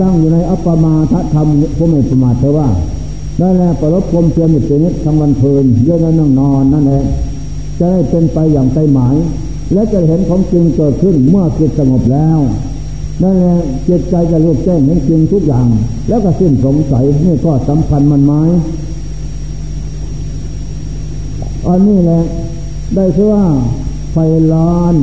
[0.00, 2.68] ตั้งอยู่ในอัปปมาทธรรมผู้ไม่ประมาทเธอว่า
[3.38, 7.02] ได้แล้วประลบความเพียรอยู่เป็นนิดทั้งวันเพลินเยอะนั่งนอนนั่นแหละ
[7.78, 9.16] จะได้เป็นไปอย่างใจหมาย
[9.72, 12.38] และจะเห็นของจริงเกิดขึ้นเมื่อจิตสงบแล้ว
[13.22, 13.58] นั่นแหละ
[13.88, 15.66] จิตใจจะรู้แจ้งเห็นจริงทุกอย่าง
[16.08, 18.42] แล้วก็สิ้นสงสัยนี่ก็สำคัญมันไม้
[21.68, 22.22] อันนี้แหละ
[22.94, 23.44] ได้ชื่อว่า
[24.12, 24.16] ไฟ
[24.52, 24.94] ร้อน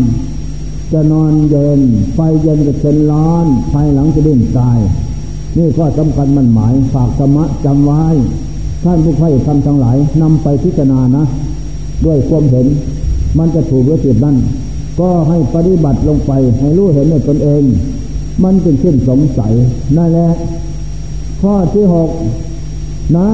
[0.92, 1.82] จะนอนเย็น
[2.14, 4.80] ไฟเย็นจะเป็นร้อนไฟหลังจะดิ้นตาย
[5.58, 8.04] นี่ก็สำคัญมันหมายฝากธรรมะจำไว้
[8.84, 11.24] ท่านผู้ใครทำทั้งหลายนำไปพิจารณานะ
[12.06, 12.68] ด้วยความเห็น
[13.38, 14.38] มันจะถูกหรือผิดนั่น
[15.00, 17.64] ก็ให้ปฏิบัติลงไปให้รู้เห็นในตนเอง
[18.44, 19.54] มันเป็นขึ้นสงสัย
[19.98, 20.30] นั่นแหละ
[21.42, 22.10] ข้อที่หก
[23.18, 23.28] นะ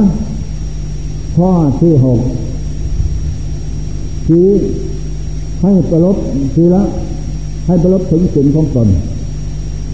[1.38, 2.20] ข้อที่หก
[4.28, 4.42] ที
[5.62, 6.18] ให้ประลบ
[6.56, 6.84] ทีละ
[7.66, 8.88] ให้ประลบถึงสินของตน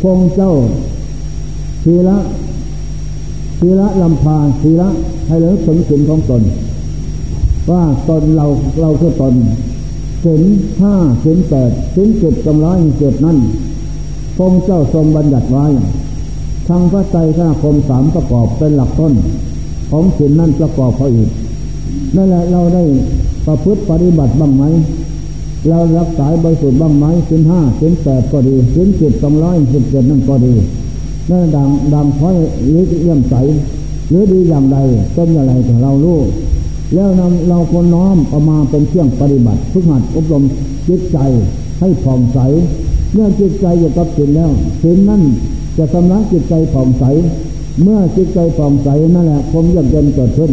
[0.01, 0.53] คงเจ้า
[1.83, 2.17] ทีละ
[3.59, 4.89] ทีละลำพาทีละ
[5.27, 6.41] ให้เลิกถึงสินของตน
[7.71, 8.45] ว่าตนเรา
[8.81, 9.33] เราคือตน
[10.23, 10.41] สิน
[10.81, 13.37] ห้าสินแปดสินเจ็ดจำร้อยเจ็ดนั่น
[14.37, 15.65] พงเจ้าทรงบัญญัติไว้
[16.67, 19.13] ทางพระใจขณคมสามประกอบเป็นหลักต้น
[19.89, 21.29] ของศีลนั่นประกอบเขาอีก
[22.15, 22.83] นั่นแหละเราได้
[23.45, 24.63] ประพฤติปฏิบัติบ้างไหม
[25.69, 30.53] เรารักษาบริสุทธิ์บ้างไหมศีลห้าศีลแปดก็ดีศีลสิบสองร้อยสิบเจ็ดนั่นก็ดี
[31.29, 33.35] นั่นดังดังค่อยหรือเยี่ยมใส
[34.09, 34.77] หรือดีอย่างใด
[35.13, 36.19] เป็นอย่างไรแต่เรารู้
[36.93, 40.43] แล้วนำเราคนน้อมเอามาเป็นเครื่องปฏิบัติทุกหัดอบรม
[40.87, 41.17] จิตใจ
[41.79, 42.39] ให้ผ่องใส
[43.13, 44.51] เมื่อจิตใจอยู่กับศีลแล้ว
[44.81, 45.21] ศีลนั่น
[45.77, 47.03] จะสำลักจิตใจผ่องใส
[47.83, 50.51] เมื่อจิตใจผ่องใสนั่นแหละคมเยือกเย็นเกิดขึ้น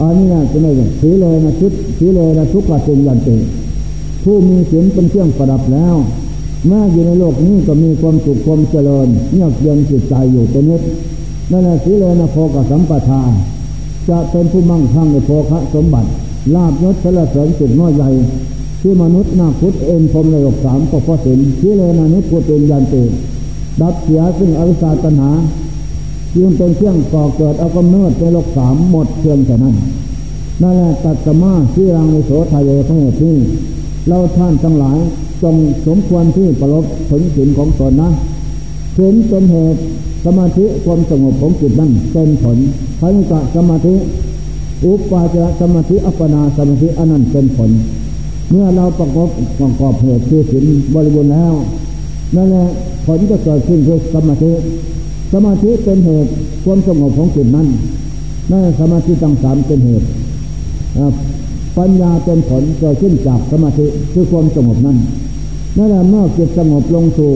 [0.00, 0.70] อันนี้นะจะไม่
[1.00, 3.36] สีเลยนะชุดสีเลยนะทุกขสิ่งยันติ
[4.22, 5.96] ผู้มีศีลเป็นเครื่องประดับแล้ว
[6.68, 10.82] แม้อยู่ในโลกนี้ก็มีความสุขความเจริญเยือกเย็นจิตใจอยู่เป็นนิด
[11.50, 13.22] นั่นแหละสีเลนะโพกสัมปทา
[14.08, 16.08] จะเป็นผู้มั่งคั่งในโภคะสมบัติ
[16.54, 18.10] ลาบยศสละเสริญสุดน้อยใหญ่
[18.80, 23.02] ที่มนุษย์นาพุทธเอ็นพรมในหกสามก็เพราะสินที่เลนานิพุทธเนยันติ
[23.80, 25.30] ดับเสียซึ่งอวิชชาตัณหา
[26.36, 29.76] ยึงเป็นเครื่องก่อเกิดเอากำเนิดในโลกสามหมดเพียงแต่นั้น
[30.62, 33.34] นั่นแหละตัดสมาที่รังในโสทายเพระเหตุที่
[34.08, 34.98] เราท่านทั้งหลาย
[35.42, 38.10] จงสมควรที่ประลบถึงสินของตนนะ
[38.96, 39.80] สินเป็นเหตุ
[40.24, 42.58] สมาธิความสงบของจิตนั้นเป็นผล
[43.00, 43.94] พระนิกะสมาธิ
[44.84, 47.70] อุปาจารสมาธิอัปปนาสมาธิอันนั้นเป็นผล
[48.50, 49.28] เมื่อเราประกอบ
[49.60, 51.52] ประกอบเหตุคือศีลบริบูรณ์แล้ว
[52.36, 52.66] นั่นแหละ
[53.06, 54.50] ผลจะเกิดขึ้นคือสมาธิ
[55.32, 56.30] สมาธิเป็นเหตุ
[56.64, 57.68] ความสงบของจิตนั้น
[58.50, 60.06] นั่นสมาธิตั้งสามเป็นเหตุ
[61.78, 64.98] ปัญญาเป็นผลเกิดขึ้นจากสมาธิคือความสงบนั้น
[65.76, 67.32] นั่นแหละเมื่อจิตสงบลงสู่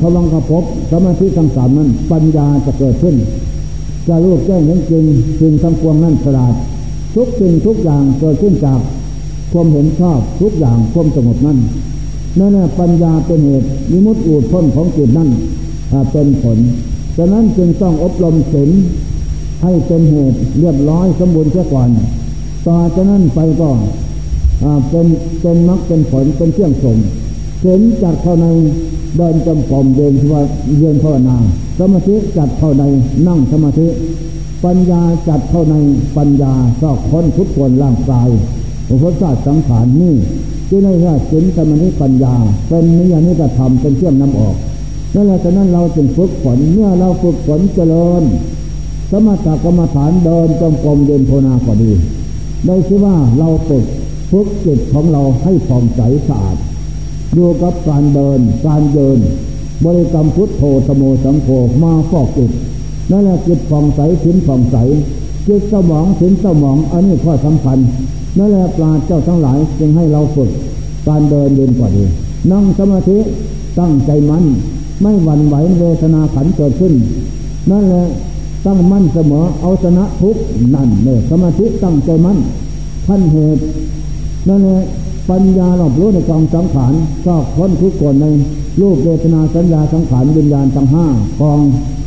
[0.00, 3.14] พลังกระพบสมาธิทั้งสามนั้น ปัญญาจะเกิดขึ้น
[4.08, 5.04] จะรู้แจ้งเห็นจริง
[5.40, 6.54] สิ่งทั้งปวงนั้นสลาด
[7.14, 8.80] ทุกสิ่งทุกอย่างเกิดขึ้นจาก
[9.52, 11.58] ความเห็นชอบทุกอย่างความสงบนั่น
[12.38, 15.30] นั่นแหละปัญญาเป็นเหตุมิมุตอูดพ้นของจิตนั่น
[16.12, 16.58] เป็นผล
[17.16, 18.70] ฉะนั้นจึงต้องอบรมศีล
[19.62, 21.88] ให้เป็นเหตุเรียบร้อยสมบูรณ์เสียก่อน
[22.66, 23.70] ต่อจากนั้นไปก็
[24.88, 25.06] เป็น
[25.40, 26.98] เป็นมรรคเป็นผลเป็นเครื่องส่ง
[27.62, 28.46] ศีลจัดเข้าใน
[29.16, 30.42] เดินจำกรมเดินว่า
[30.78, 31.36] เดินภาวนา
[31.78, 32.84] สมาธิจัดเข้าใน
[33.26, 33.86] นั่งสมาธิ
[34.64, 35.76] ปัญญาจัดเข้าใน
[36.16, 38.28] ปัญญาซอกค้นทุกคนร่างกาย
[38.90, 40.14] อุปสรรคสังขารนี่
[40.68, 42.34] ที่ในว่าศีลสมาธิปัญญา
[42.68, 44.56] เป็นนิยานิกระทำเป็นเครื่องนำออก
[45.14, 48.22] นั่นแหละฉะนั้นเราจึงฝึกฝนเมื่อเราฝึกฝนเจริญ
[49.10, 51.92] สมถกรรมฐานเดินจงกรมเดินโพนาก็ดี
[52.66, 53.84] ได้ชื่อว่าเราฝึก
[54.30, 56.56] ฝึกจิตของเราให้ผ่องใสสะอาด
[57.34, 59.18] อยู่กับการเดิน การเดิน
[59.84, 61.48] บริกรรมพุทโธสโมสังโฆ
[61.82, 62.50] มาฟอกจิต
[63.10, 64.76] นั่นแหละจิตผ่องใสถินผ่องใส
[65.48, 67.78] จิตสมองถินสมองอันนี้ข้อสำคัญ
[68.38, 70.50] นั่นแหละปราเจ้าทั้งหลายจึงให้เราฝึก
[71.08, 72.04] การเดินเดินกว่าดี
[72.52, 73.18] นั่งสมาธิ
[73.78, 74.44] ตั้งใจมัน่น
[75.02, 76.94] ไม่หวั่นไหวเวทนาขันเกิดขึ้น
[77.70, 78.06] นั่นแหละ
[78.64, 80.36] ตั้งมั่นเสมอเอาชนะทุก
[80.74, 82.38] นั่นเนี่ยสมาธิตั้งใจมั่น
[83.06, 83.62] ท่านเหตุ
[84.48, 84.82] นั่นแหละ
[85.30, 86.92] ปัญญาหลอบรู้ในกองสังขาร
[87.24, 88.26] ชอบพ้นทุกคนใน
[88.80, 91.06] รูปเวทนาสัญญาสังขารวิญญาณทั้งห้า
[91.40, 91.60] กอง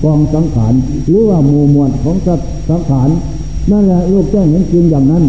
[0.03, 0.73] กองสังขาร
[1.07, 3.09] หรือว่าหมู่มวดของสัตว์สังขาร
[3.71, 5.23] นั่นแหละรูปแจ้งเห็นจริงอย่างนั้น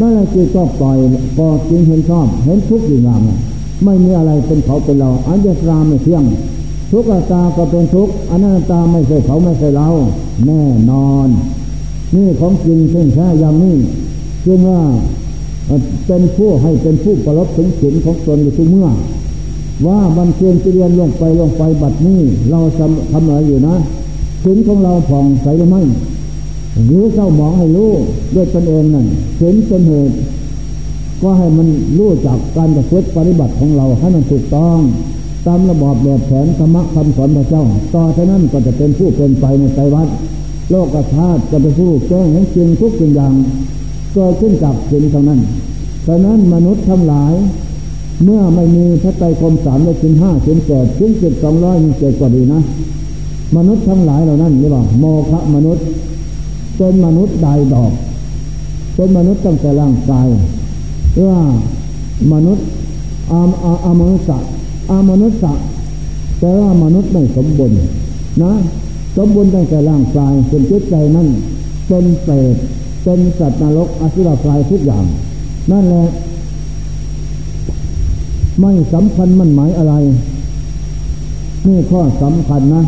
[0.00, 0.96] นั่นแหละจิตก็ปล่อย
[1.38, 3.20] ก็จริงเห็นชอบเห็นทุกข์อย่าง
[3.84, 6.24] ไม่มีอะไรเป็นเขาเป็นเราอันจะตราไม่เที่ยง
[6.90, 9.88] ทุกตาก็เป็นทุกอนัตตาไม่ใช่เขาไม่ใช่เรา
[10.46, 11.28] แน่นอน
[12.14, 13.76] นี่ของจริงเช่นแค่อย่างนี้
[14.44, 14.80] จึงว่า
[16.06, 18.88] เป็นผู้ให้เป็นผู้ประลบถึงศีลของตนอยู่ทุกเมื่อ
[19.86, 22.20] ว่าบันเทียนเรียนลงไปลงไปบัดนี้
[22.50, 23.76] เราทำทำอะไรอยู่นะ
[24.44, 25.82] ศีลของเราผ่องใสหรือไม่
[26.86, 27.90] หรือเศร้าหมองให้รู้
[28.34, 29.06] ด้วยตนเองนั่น
[29.38, 30.14] ศีลเป็นเหตุ
[31.22, 31.68] ก็ให้มัน
[31.98, 34.78] รู้จากการประพฤติปฏิบัติของเราให้มันถูกต้อง
[35.46, 37.64] ตามระบอบแบบแผนธรรมะคำสอนพระเจ้า
[37.94, 40.08] ต่อจากนั้นก็จะเป็นผู้เป็นไปในใจวัด
[40.70, 43.32] โลกธาตุจะเป็นผู้แจ้งให้จริงทุกสิ่งอย่าง
[44.14, 45.40] เกิดขึ้นกับสิ่งเท่านั้น
[46.06, 47.32] ฉะนั้นมนุษย์ทั้งหลาย
[48.24, 52.60] เมื่อไม่มีพระไตรคมสามและชิ้นห้าชิ้นแปดชิ้นเจ็ดสองร้อยมีเจ็ดก็ดีนะ
[53.56, 55.84] มนุษย์ทั้งหลายเหล่านั้นเรียกว่าโมฆะมนุษย์
[56.76, 57.92] เป็นมนุษย์ใดดอก
[58.94, 60.28] เป็นมนุษย์ตั้งแต่ร่างกาย
[61.12, 61.32] เพื่อ
[62.32, 62.64] มนุษย์
[63.32, 63.50] อาม
[63.84, 64.26] อามนุษย์
[64.90, 65.38] อามนุษย์
[66.40, 67.76] แต่ว่ามนุษย์ไม่สมบูรณ์
[68.42, 68.52] นะ
[69.16, 71.28] สมบูรณ์ตั้งแต่ร่างกายเป็นจิตใจนั่น
[71.88, 72.56] เป็นเปรต
[73.02, 75.04] เป็นสัตว์นรกอสุรกายทุกอย่าง
[75.70, 76.06] นั่นแหละ
[78.60, 79.94] ไม่สำคัญมันหมายอะไร
[81.66, 82.82] นี่ข้อสำคัญนะ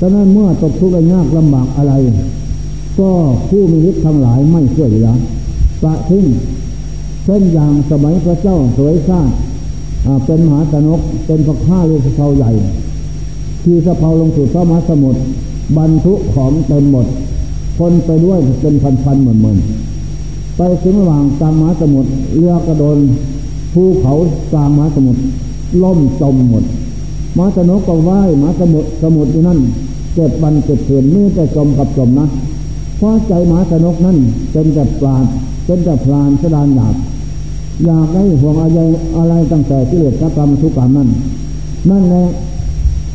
[0.00, 1.92] ฉะนั้นเมื่อตกทุกข์ยากลำบากอะไร
[2.98, 3.10] ก็
[3.48, 5.08] ผู้มีฤทธิ์ทั้งหลายไม่ช่วยเหลือ
[5.82, 6.24] ปะทิ้ง
[7.24, 9.34] เช่นอย่างสมัยพระเจ้าสวยชาติ
[10.26, 12.52] เป็นมหาสนกเป็นพระข้าเรือสะเพาใหญ่
[13.62, 15.20] ที่สะเพาลงสู่พระมหาสมุทร
[15.76, 17.06] บรรทุกของเต็มหมด
[17.78, 22.98] คนไปด้วยเป็นพันๆหมื่นๆไปถึงระหว่างกลางมหาสมุทรเรือกระโดน
[23.72, 24.12] ภูเขา
[24.52, 25.20] กลางมหาสมุทร
[25.82, 26.64] ล่มจมหมด
[27.36, 29.58] มหาสนกก็ว่ายมหาสมุทรสมุทรนั้น
[30.14, 32.26] เจ็ดวันเจ็ดคืนนี่แต่จมกับจมนะ
[32.96, 34.16] เพราะใจมหาสนกนั้น
[34.52, 35.26] เป็นแต่ปราด
[35.66, 36.96] เป็นแต่พรานสดานหยาบ
[37.84, 38.80] อยากได้ห่วงอะไร
[39.16, 41.08] อะไรตั้งแต่ที่เหลือกรรมทุกกรรมนั่น
[41.90, 42.26] นั่นแหละ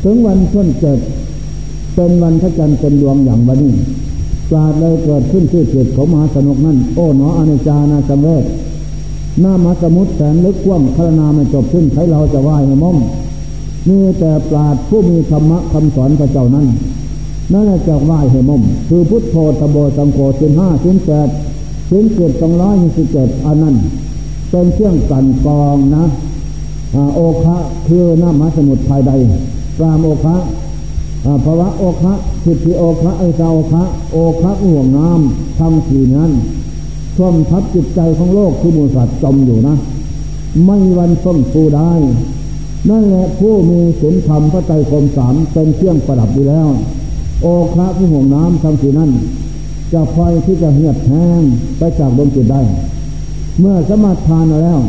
[0.03, 0.99] ถึงวันต้นเกิด
[1.95, 3.73] เป็นวันพระจันทร์เป็นดวงอย่างวันนี้
[4.49, 8.43] ปราดเลยเกิดขึ้นที่เกิดของมหาสนุกนั่นโอ้หนออนิจานาสังเวช
[9.41, 12.97] หน้ามาสมุทรแสนลึกกว้างพระนาไม่จบขึ้นใครเราจะไหว้ให้ม่อม
[13.87, 16.67] มีแต่ปราดผู้มีธรรมะคำสอนพระเจ้านั้น
[17.53, 21.29] นั่นแหละจะไหว้ให้ม่อมคือพุทโธตโบสังโฆสินห้าสินแปด
[21.89, 23.75] สินเจ็ดสองร้อยยี่สิบเจ็ดอันนั้น
[24.51, 26.05] เป็นเครื่องกันกองนะ
[27.15, 29.11] โอคะคือหน้ำมหาสมุทรภายใด
[29.79, 30.35] กามโอคะ
[31.45, 32.13] ภาวะโอคะ
[32.45, 36.31] สิทธิโอคะไอซาโอคะโอคะห่วงน้ำทำสี่นั้น
[37.17, 39.75] ท่วมทับจิตใจของโลกคือมูสัตว์จมอยู่นะ
[40.65, 41.93] ไม่วันส้มฟูได้
[42.89, 46.67] นั่นแหละผู้มีศีลธรรมพระไตรคมสามเป็นเครื่องประดับอยู่แล้ว
[47.41, 49.11] โอคะผู้ห่วงน้ำทำสี่นั้น
[49.93, 51.41] จะไฟที่จะเหียดแห้ง
[51.77, 52.61] ไปจากดวงจิตได้
[53.59, 54.79] เมื่อสมาทานแล้ว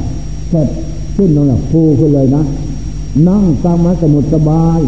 [0.51, 0.69] เสร็จ
[1.17, 2.43] ขึ้นตรงนั้นฟูขึ้นเลยนะ
[3.29, 4.81] นั่งตามมาสมุดสบาย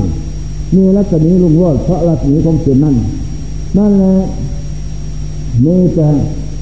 [0.75, 2.97] มีรัศมีลุงโรดเพราะรัศมีของจิตนั่น
[3.79, 4.17] นั่นแหละ
[5.65, 6.09] มีแต่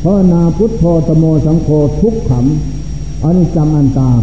[0.02, 1.68] พระนาพุทโธตโมสังโฆ
[2.00, 4.22] ทุกขำอันจำอันตาม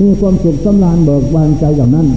[0.00, 2.08] มีความสุขสำราญเบิกบานใจอย่างนั้น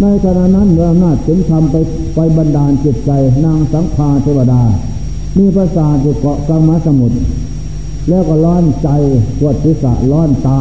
[0.00, 1.76] ในขณะนั้นเมื่อนาจถึงทำไป
[2.14, 3.10] ไปบรรดาลจิตใจ
[3.44, 4.62] นางสังฆาเทวดา
[5.38, 7.16] มีภาษาจุเกาะกลางมาสมุทร
[8.08, 8.88] แล้วก็ร้อนใจ
[9.38, 10.60] ปวดศีรษะร้อนตา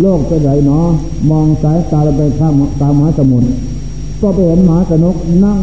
[0.00, 0.86] โลกจะไหนเนาะ
[1.30, 3.48] มองสายตาไปข้างตามหาสมุทร
[4.20, 5.14] ก็ไปเห็นหมาสนุก
[5.44, 5.60] นั่ง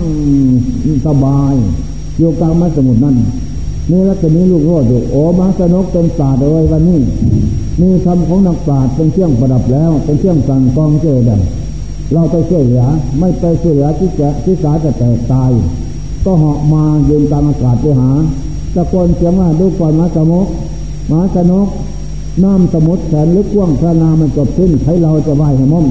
[1.06, 1.54] สบาย
[2.18, 3.16] อยู่กลางมหาสมุทรนั่น
[3.92, 7.00] นี่ล้วตอนนี้ลูกโรดอยู่โอ้มหาสนุกเป็นศาสตร์เลยวันนี้
[7.82, 11.42] มีคำของนักปราชญ์เป็นเครื่องประดับแล้ว เป็นเครื่องสั่งกองเจดัน
[12.14, 12.84] เราไปช่วยเหลือ
[13.20, 15.52] ไม่ไปช่วยเหลือที่จะที่สาจะแตกตาย
[16.26, 18.10] ก็เหาะมายืนกลางอากาศไปหา
[18.76, 20.48] ตะโกนเสียงว่าดูก่อนมาสมุก
[21.12, 21.68] มาสนก
[22.44, 25.88] น้ำสมุทรแสนลึกกว้างพระนามันจบสิ้นใครเราจะไหวให้ม่อม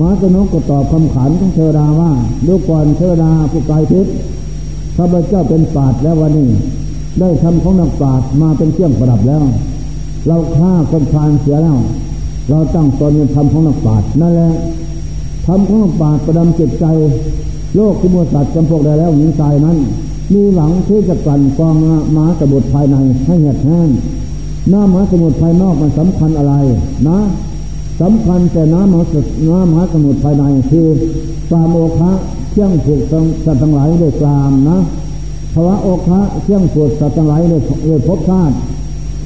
[0.00, 2.10] มาสนกก็ตอบคำขันของเทวดาว่า
[2.46, 4.06] ดูก่อนเทวดาผู้ไกลทิศ
[4.96, 6.48] ข้าพเจ้าเป็นปาดแล้ววันนี้
[7.20, 9.44] ได้ทำของนักปาดมาเป็นเครื่องประดับแล้ว
[10.26, 11.78] เราฆ่าคนพานเสียแล้ว
[12.50, 14.52] เราตั้งตนเป็นทำของนักปาดนั่นแหละ
[15.46, 16.84] ทำของนักปาดประดำจิตใจ
[17.76, 19.78] โลกที่มัวสัตว์จำพวกได้แล้วหญิงตายนั้น
[20.32, 21.74] มีหวังที่จะกลั่นกอง
[22.16, 22.96] มาสมุทภายใน
[23.26, 23.88] ให้เหี่ยแห้ง
[24.70, 26.54] หน้ำมหาสมุทภายนอกมันสำคัญอะไร
[27.08, 27.18] นะ
[28.00, 29.14] สำคัญแต่น้ำมหาส
[29.48, 30.86] น้ำมหาสมุทภายในคือ
[31.48, 32.10] ความโอคะ
[32.50, 33.00] เชี่ยงผูก
[33.44, 34.78] สัตว์ทั้งหลายด้วยกลามนะ
[35.54, 38.54] ภาวะโอคะเชี่ยงผูกสัตว์ทั้งหลายด้วยด้วยภพชาติ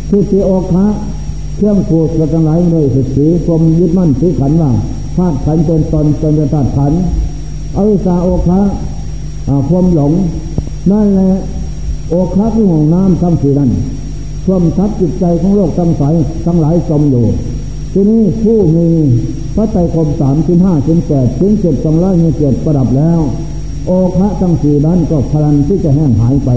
[0.09, 0.85] คือสีโอคะ
[1.57, 4.71] เชี่ยงผูกสัตว์ทั้งหลายด้วยสุสีความยึดมั่นถือขันว่า
[5.17, 6.93] ธาตุขันเป็นตนเป็นธาตุขัน
[7.77, 8.61] อวิชาโอคะ
[9.69, 10.13] ความหลง
[10.91, 11.33] นั่นแหละ
[12.09, 13.71] โอคะคือห่วงน้ำทั้งสี่นั้น
[14.45, 16.15] ท่วมทับจิตใจของโลกทั้งสาย
[16.47, 17.27] ทั้งหลายจมอยู่
[17.93, 18.89] ที่นี้ผู้มี
[19.55, 23.21] พระไตรคมสามชิ้นห้าชิ้นแปดชิ้นเจ็ดสองร้อยเจ็ดประดับแล้ว
[23.87, 26.51] โอคะทั้งสี่นั้นก็พลันที่จะแห้งหายไป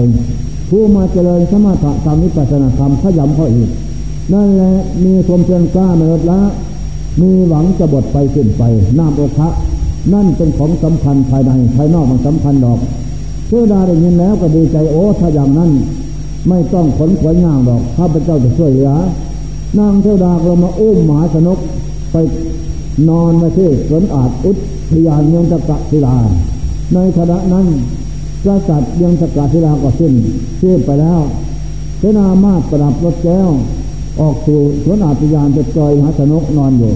[0.68, 3.70] ผู้มาเจริญสมถะธรรมวิปัสสนธรรมขยำเขาอีก
[4.32, 4.72] นั่นแหละ
[5.04, 6.40] มีความเพียรกล้ามาลดละ
[7.20, 8.62] มีหวังจะบดไปขึ้นไป
[8.98, 9.48] น้ำโอคะ
[10.12, 12.78] นั่นเป็นของสำคัญภายในภายนอกมันสำคัญดอก
[13.52, 15.70] เทวดาได้ยินแล้วก็ดีใจโอ้ถ้าอย่างนั้น
[16.48, 18.90] ไม่ต้องขนขวยงางดอกข้าพเจ้าจะช่วยเหลือ
[19.78, 21.58] นางเทวดาเรามาอุ้มหมาสนก
[22.12, 22.16] ไป
[23.08, 26.16] นอนมาที่สวนอาจอุทยานเมืองตะกะศิลา
[26.94, 27.66] ในขณะนั้น
[28.44, 30.12] กษัตริย์ยังตะกะศิลาก็สิ้น
[30.58, 31.20] เชื่อไปแล้ว
[31.98, 33.50] เสนามาประดับรถแก้ว
[34.20, 36.92] ออกสู่สวนอาจยานจะจอยหาสนกนอนอยู่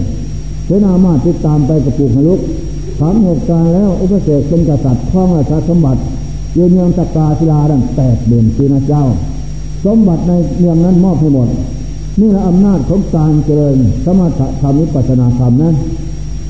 [0.65, 2.39] เสนามาติดตามไปกระปุกหลุก
[2.99, 6.01] ถามเหตุการณ์แล้วอุปเสกเป็นกษัตริย์คล้องราชสมบัติ
[6.57, 9.03] ยืนเมืองตะกาศิลาดังแปดเดือนปีนะเจ้า
[9.85, 11.49] สมบัติในเมืองนั้นมอบให้หมด
[12.19, 15.75] นี่แหละอำนาจของการเจริญสมถะธรรมวิปัสนาธรรมนะ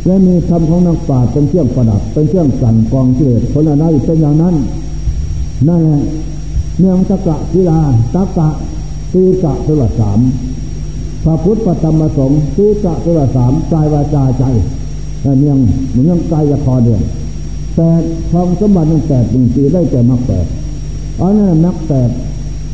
[0.05, 4.55] และมีธรรมของนักปราชญ์เป็นเครื่องประดับ เป็นเครื่องสั่นกองเกิดผลอะไรเป็นอย่างนั้น
[5.68, 6.03] นั่นแหละ
[6.80, 7.80] เมืองตะกะศิลา
[8.16, 8.49] ตะกะ
[9.14, 10.20] ตีกะตัวสาม
[11.24, 14.43] พระพุทธปฏิมาสงฆ์ตีกะตัวสามกายวาจาใจ
[15.39, 15.58] เมือง
[15.93, 17.01] เมืองกายคอเดียว
[17.78, 17.90] แต่
[18.32, 20.46] ทองสมบัตินั่นแปดหนึ่งปีได้แต่มักแปด
[21.22, 22.10] อันนั้นนักแปด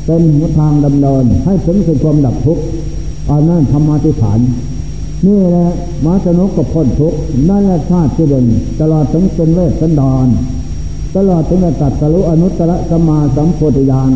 [0.06, 0.22] เป็น
[0.58, 2.64] ทางดำเนินให้ถึงสึงความดับทุกข์
[3.30, 4.39] อันนั้นธรรมาธิฐาน
[5.26, 5.70] นี่แหละ
[6.06, 8.45] มาสนุกกับพ้นทุกข์นั่นแหละชาติที่เด่น
[8.82, 10.28] ตลอดถึงเป็นเวทสันดร
[11.16, 14.12] ตลอดถึงตัดสรุอนุตตรสมาสัมโพธิญาณ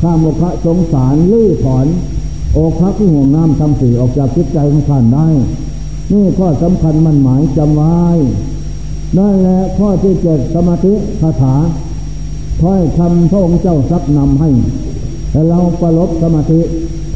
[0.00, 1.86] ข้ามโมฆะสงสารลื้อถอน
[2.52, 5.28] โอคักที่ห่วงน้ำทำสีออกจากจิตใจของท่านได้
[6.12, 7.94] นี่ข้อสำคัญมันหมายจำไว้
[9.16, 11.54] นั่นแหละข้อที่เจ็ดสมาธิคาถา
[12.60, 14.50] ถ้อยคำพระองค์เจ้าซักนำให้
[15.30, 16.60] แต่เราประลบสมาธิ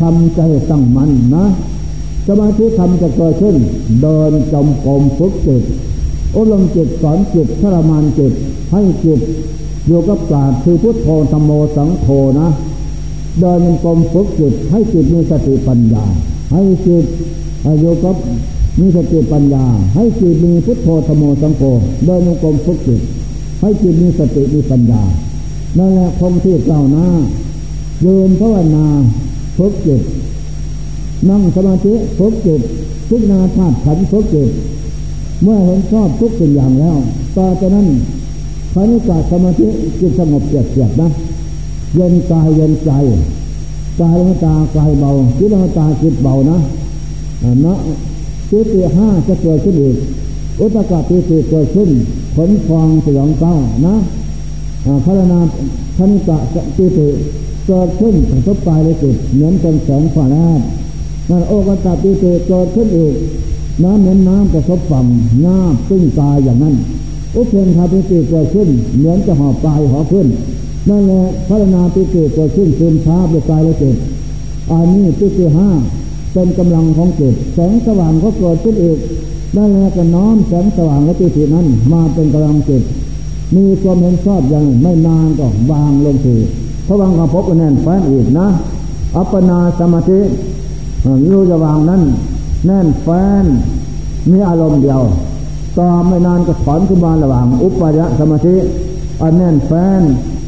[0.01, 0.41] ทำใจ
[0.71, 1.45] ตั้งมั่นนะ
[2.29, 3.57] สมาธิทำจะเกิดขึ้น
[4.03, 5.63] เดินจมกรมฝึกจิต
[6.35, 8.33] อบรมจิตสอนจิตทรมานจิต
[8.73, 9.21] ให้จิต
[9.87, 12.07] อยู่กับปราดคือพุทโธธรรมโมสังโฆ
[12.41, 12.49] นะ
[13.41, 16.05] เดินจมกรมฝึกจิตให้จิตมีสติปัญญา
[16.53, 17.05] ให้จิต
[17.81, 18.17] อยู่กับ
[18.79, 19.65] มีสติปัญญา
[19.95, 21.63] ให้จิตมีพุทโธธโมสังโฆ
[22.05, 23.01] เดินจมกรมฝึกจิต
[23.61, 25.03] ให้จิตมีสติมีปัญญา
[25.79, 27.07] นั่นแหละคงที่เก้าหน้า
[28.05, 28.87] ยืนภาวนา
[29.57, 30.03] ฝึกจิต
[31.29, 32.61] นั่งสมาธิฝึกจิต
[33.09, 34.51] ทุกนาธาตุขันฝึกจิต
[35.43, 36.99] เมื่อเห็นชอบทุกสิ่งอย่างแล้ว
[37.37, 37.89] ต่อจากนั้น
[38.73, 39.67] คณิกาสมาธิ
[40.01, 41.09] จิตสงบเจียดเจียดนะ
[41.95, 42.91] เย็นกายเย็นใจ
[44.01, 46.59] กายละตากายเบาจิตละตาจิตเบานะ
[47.67, 47.75] นะ
[48.53, 49.97] จิตตีห้าจะเกิดขึ้นอีก
[50.61, 51.91] อุตกะปีติเกิดขึ้น
[52.37, 53.55] ผลฟองสยองเก้า
[53.87, 53.97] นะ
[55.05, 55.41] พารนา
[55.97, 56.39] คณิกะ
[56.77, 57.09] ปีติ
[57.67, 60.61] เกิดขึ้นกระทบกายเลยจิเหมือนเป็นแสงฟ้าแลบ
[61.29, 63.15] นั่นโอกาสปีติเกิดขึ้นอีก
[63.83, 65.07] น้ำเหมือนน้ำกระทบฝั่ง
[65.45, 66.75] งาบซึ่งกายอย่างนั้น
[67.35, 70.27] อุเพนคาปิติเกิดขึ้น เหมือนจะหอบกายหอขึ้น
[70.89, 73.97] นั่นแหละพัฒนาปิติเกิดขึ้นซึมซาบด้วยกายและจิต
[74.71, 75.69] อันนี้ปิติห้า
[76.33, 78.99] เป็นกำลังของจิตแสงสว่างก็เกิดขึ้นอีก
[79.57, 82.83] นั่นแหละก็น้อมแสงสว่างและปิตินั้น มาเป็นกำลังจิต
[83.57, 86.39] มีความเห็นชอบอย่างไม่นานก็วางลงสู่
[86.87, 88.49] พระวังกับพบกันแน่นแฟ้นอีกนะ
[89.17, 90.21] อัปปนาสมาธิ
[91.25, 92.03] อยู่ระวางนั้น
[92.67, 93.07] แน่นแฟ
[93.43, 93.45] น
[94.31, 95.03] มีอารมณ์เดียว
[95.79, 98.55] ต่อไม่นานก็ถอนขึ้นมาระหว่าง อุปยะสมาธิ
[99.23, 100.03] อันแน่นแฟน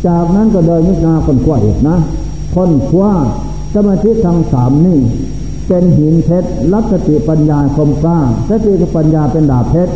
[0.07, 1.97] จากนั้นก็เดินมินาคนขว้าอีกนะ
[2.55, 3.13] คนขว้า
[3.75, 4.99] สมาธิทั้งสามนี่
[5.67, 9.93] เป็นหินเพชรรับสติปัญญาคมกล้าสติกับปัญญาเป็นดาบเพชร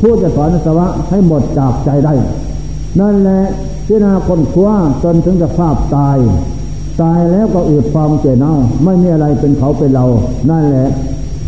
[0.00, 2.14] ผู้จะสอนสวะให้หมดจากใจได้
[3.00, 3.42] นั่นแหละ
[3.86, 6.18] ที่นาคนคว้าจนถึงจะภาพตาย
[7.02, 8.54] ตายแล้วก็อืดฟองเจเน่า
[8.84, 10.06] ไม่มีอะไรเป็นเขาเป็นเรา
[10.50, 10.88] นั่นแหละ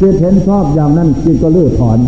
[0.01, 1.99] จิตเห็นชอบอย่างนั้นจิตก็ลื้อถอน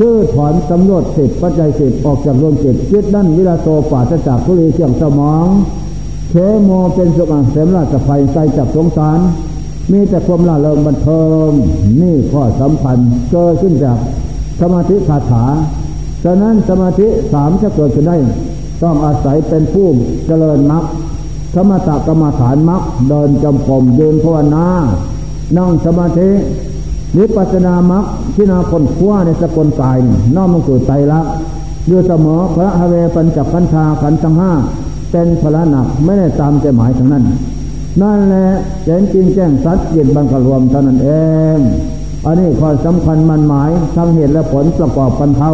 [0.00, 5.46] ลื้อถอนสำรวจสิบปัจจัยสิบออกจากดวงจิตจิตนั่นวิลาโตปาศจากทุลีเสี่ยงสมอง
[6.30, 6.34] เท
[6.64, 9.18] โมเป็นสุขเสมราชภัยใจจากสงสาร
[9.92, 11.50] มีแต่ความละเลงบันเทิง
[12.00, 12.98] นี่ข้อสำคัญ
[13.30, 13.98] เกิดขึ้นจาก
[14.60, 15.44] สมาธิคาถา
[16.24, 18.16] ฉะนั้นสมาธิสามจะเกิดขึ้นได้
[18.82, 19.86] ต้องอาศัยเป็นผู้
[20.26, 20.84] เจริญมรรค
[21.54, 24.66] สมถกรรมฐานมรรคเดินจำปมยืนภาวนา
[25.56, 26.30] นั่งสมาธิ
[27.16, 28.04] นิปัสนามรรค
[28.34, 29.98] ที่นาคนขั้วในสกลกาย
[30.34, 31.20] น้อมลงสู่ใจละ
[31.88, 34.52] อยู่เสมอพระฮเวปัญจขันธาขันธ์ทั้งห้า
[35.10, 37.24] เป็นพละหนักไม่ได้ตามใจหมายทั้งนั้น
[38.02, 38.48] นั่นแหละ
[38.84, 41.10] เห็นจริงแจ้งสัตว์เย็นบังกรวมเท่านั้นเอ
[41.56, 41.58] ง
[42.26, 45.52] อันนี้ข้อสำคัญมันหมายทั้งเหตุและผลประกอบกันเท่า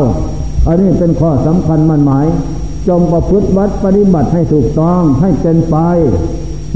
[0.66, 2.26] อันนี้เป็นข้อสำคัญมันหมาย
[2.88, 5.76] จงประพฤติวัดปฏิบัติให้ถูกต้องให้เป็นไป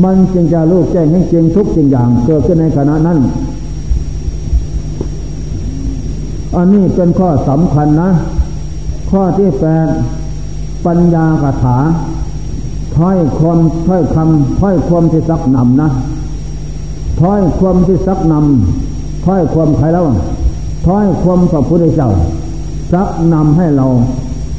[0.05, 3.19] มันจึงจะรู้แจ้งให้จริงทุกสิ่งอย่างเกิดขึ้นในขณะนั้น
[6.57, 8.11] อันนี้เป็นข้อสำคัญนะ
[9.11, 9.89] ข้อที่แปด
[10.87, 11.77] ปัญญาคาถา
[12.99, 15.91] ถ้อยความถ้อยคำถ้อยความที่ซักนำนะ
[17.21, 20.07] ถ้อยความที่ซักนำถ้อยความใครแล้ว
[20.87, 22.11] ถ้อยความพระพุทธเจ้า
[22.93, 23.87] ซักนำให้เรา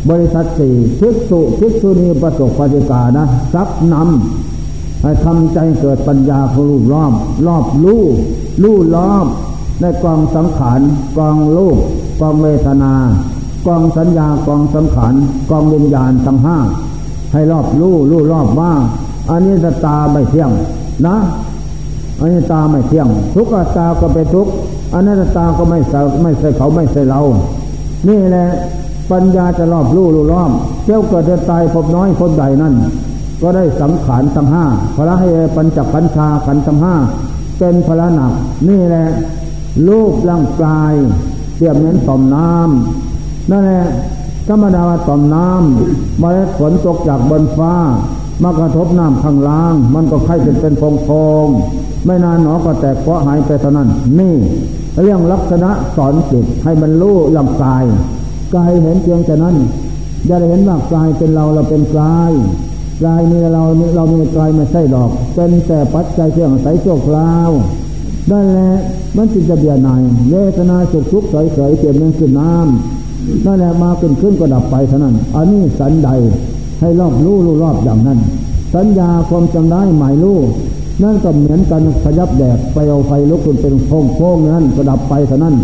[0.10, 7.14] บริษัทสี่ภิกษุภิกษุณีประสบปฏิกานะซักนำให้ทำใจเกิดปัญญาของรูปรอบ
[7.48, 8.04] รอบลู่
[8.64, 9.28] ลู่รอบ
[9.82, 10.80] ในกองสังขาร
[11.18, 11.78] กองลูก
[12.22, 12.94] กองเวทนา
[13.68, 15.14] กองสัญญากองสังขาร
[15.50, 16.58] กองวิญญาณทั้งห้า
[17.36, 18.72] ให้รอบรู้รู้รอบว่า
[19.30, 19.56] อันนี้
[19.86, 20.52] ตาไม่เที่ยง
[21.08, 21.16] นะ
[22.20, 24.48] อันนี้ตาไม่เที่ยง ทุกตาก็เป็นทุก
[24.94, 27.22] อันนั้นตาก็ไม่ใส่ไม่ใส่เขาไม่ใส่เรา
[28.08, 28.48] นี่แหละ
[29.12, 30.52] ปัญญาจะรอบรู้รู้รอบ
[30.86, 32.74] เจ้าเกิดจะตายพบน้อยพบใหญ่นั่น
[33.42, 34.66] ก็ได้สังขารทั้งห้า
[34.96, 36.96] พระให้ปัญจขันธาขันทั้งห้า
[37.58, 38.32] เป็นพระหนัก
[38.70, 39.08] นี่แหละ
[39.88, 40.94] รูปร่างกาย
[41.56, 43.86] เทียบเหมือนต่อมน้ำนั่นแหละ
[44.48, 47.74] ธรรมดาว่าต่อมน้ำเมล็ดฝนตกจากบนฟ้า
[48.44, 51.48] มากระทบน้ำข้างล่าง มันก็ไข่เป็นเป็นฟองฟอง
[52.06, 53.90] ไม่นานหนอก็แตกเพราะหายไปเท่านั้น
[54.20, 54.36] นี่
[55.04, 57.86] เรื่องลักษณะสอนจิตให้มันรู้ลำกาย
[58.56, 59.56] กายเห็นเพียงแต่นั้น
[60.26, 62.32] อย่าได้เห็นว่ากายเป็นเราเราเป็นกาย
[63.04, 63.64] กายนี่เรา
[63.96, 67.52] เรามีกายไม่ใช่ดอก เป็นแต่ปัจจัยเชื่องใสโชคลาว
[68.30, 68.78] ได้แล้ว
[69.16, 73.05] มันจึงจะเบียดนายเวทนาสุขทุกข์เฉยเฉยเปลี่ยนเป็นขึ้นน้ำ
[73.46, 76.10] นั่นแหละมาขึ้นขึ้นก็ดับไปเท่านั้น อันนี้สันใด
[76.80, 78.20] ให้รอบรู้รู้รอบอย่างนั้น
[78.76, 80.38] สัญญาความจำได้หมายรู้
[81.04, 85.56] นั่นก็เหมือนกันขยับแดดไปเอาไฟลุกขึ้นเป็นโค้งโค้งนั้นก็ดับไปเท่านั้น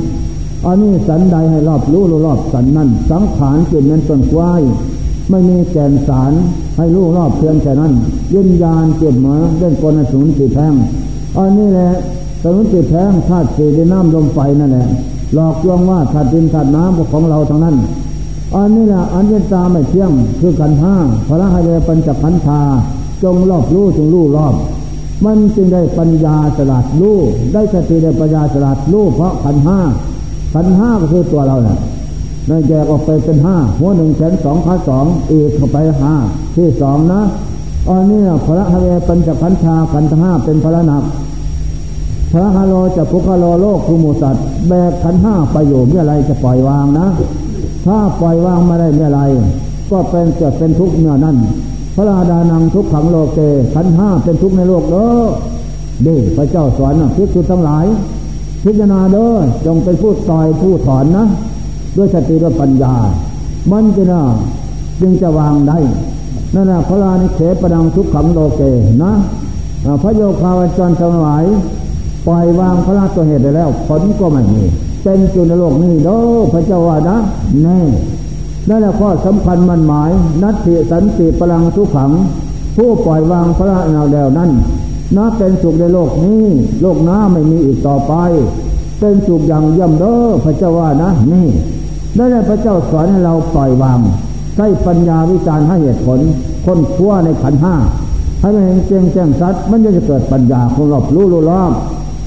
[0.66, 4.62] อันนี้สันใดให้รอบรู้รู้รอบสันนั้น สังขารเกิดนั้นต้นกว้าย
[5.30, 6.32] ไม่มีแก่นสาร
[6.78, 7.94] ให้รู้รอบเพียงแค่นั้น
[8.34, 10.74] ยินญาณเกิดมาเล่นกลสมุนติแทง
[11.38, 11.92] อันนี้แหละ
[12.44, 14.88] สมุนติแทงธาตุสีดินน้ำลมไฟนั่นแหละ
[15.34, 17.76] หลอกลวงว่าธาตุดินธาตุน้ำของเราทั้งนั้น
[18.56, 20.96] อันนี้แหละอันเย็นตาไม่เที่ยงคือกันห้า
[21.28, 22.60] พระให้เรปัญจพันธา
[23.24, 24.56] จงรอบรู้จงรู้รอบ
[25.26, 27.18] มันจึงได้ปัญญาสลัดรู้
[27.54, 29.80] ได้สติได้ปัญญาสลัดรู้เพราะขันห้า
[30.54, 31.78] ขันห้าก็คือตัวเราเนี่ย
[32.50, 36.14] นายแยกออกไปเป็นห้าหัวหนึ่งแขนสองขาสองอีกเข้าไปห้า
[36.56, 37.22] ที่สองนะ
[37.90, 41.04] อันนี้พระให้เรปัญจพันธาขันห้าเป็นพระหนัก
[42.32, 47.08] พระฮาโลจะพุคโลโลกคุมูสัตว์แบกขันห้าไปอยู่เมื่อไรจะปล่อยวางนะ
[47.86, 49.22] ถ้าปล่อยวางไม่ได้เมื่อไร
[49.92, 51.38] ก็เป็นเกิดเป็นทุกข์เมื่อนั้น
[51.96, 53.40] พระราดานังทุกขังโลกเก
[53.74, 55.10] ขันห้าเป็นทุกข์ในโลกเด้อ
[56.06, 57.86] ดีพระเจ้าสอนนะพิจุทั้งหลาย
[58.64, 59.32] พิจารณาเด้อ
[59.66, 61.26] จงเป็นผู้ต่อยผู้ถอนนะ
[61.98, 62.96] ด้วยสติด้วยปัญญา
[63.72, 64.22] มันจะนะ
[65.02, 65.78] จึงจะวางได้
[66.54, 68.62] นั่นแหละพระรานิเขปดังทุกขังโลกเก
[69.04, 69.14] นะ
[70.02, 71.44] พระโยคาวจรทั้งหลาย
[72.28, 74.64] ปล่อยวางพระราชเหตุได้แล้วผลก็ไม่มี
[75.04, 76.10] เป็นจุในโลกนี้โด
[76.54, 77.18] พระเจ้าว่านะ
[77.64, 77.80] แน่
[78.70, 80.12] นั่นแหละข้อสำคัญมันหมาย
[80.42, 82.12] นัตติสันติพลังทุกขัง
[82.76, 84.52] ผู้ปล่อยวางพระราชนาแล้วนั้น
[85.18, 86.44] นับเป็นสุขในโลกนี้
[86.82, 88.14] โลกหน้าไม่มีอีกต่อไป
[89.00, 91.48] เป็นสุขอย่างย่ำเด้อพระเจ้าว่านะนี่
[92.18, 94.00] นั่นแหละพระเจ้าสอนให้เราปล่อยวาง
[94.56, 96.20] ใช้ปัญญาวิจารณ์ให้เหตุผล
[96.66, 97.76] คนขั้วในขันห้า
[98.42, 101.74] ให้มันเห็นแจ้งแจ้งสัตว์มันจะเกิดปัญญาของรอบรู้รู้รอบ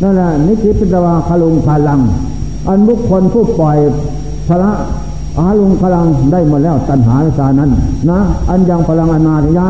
[0.04, 2.00] นั่นแหละนิพิพิตวาคลุงพลัง
[2.68, 3.78] อันบุคคลผู้ปล่อย
[4.48, 4.72] พระ
[5.38, 7.70] อาลุงพลังได้หมดแล้วตัณหาวิสานั้น
[8.10, 9.68] นะ อันยังพลังอนาถยะ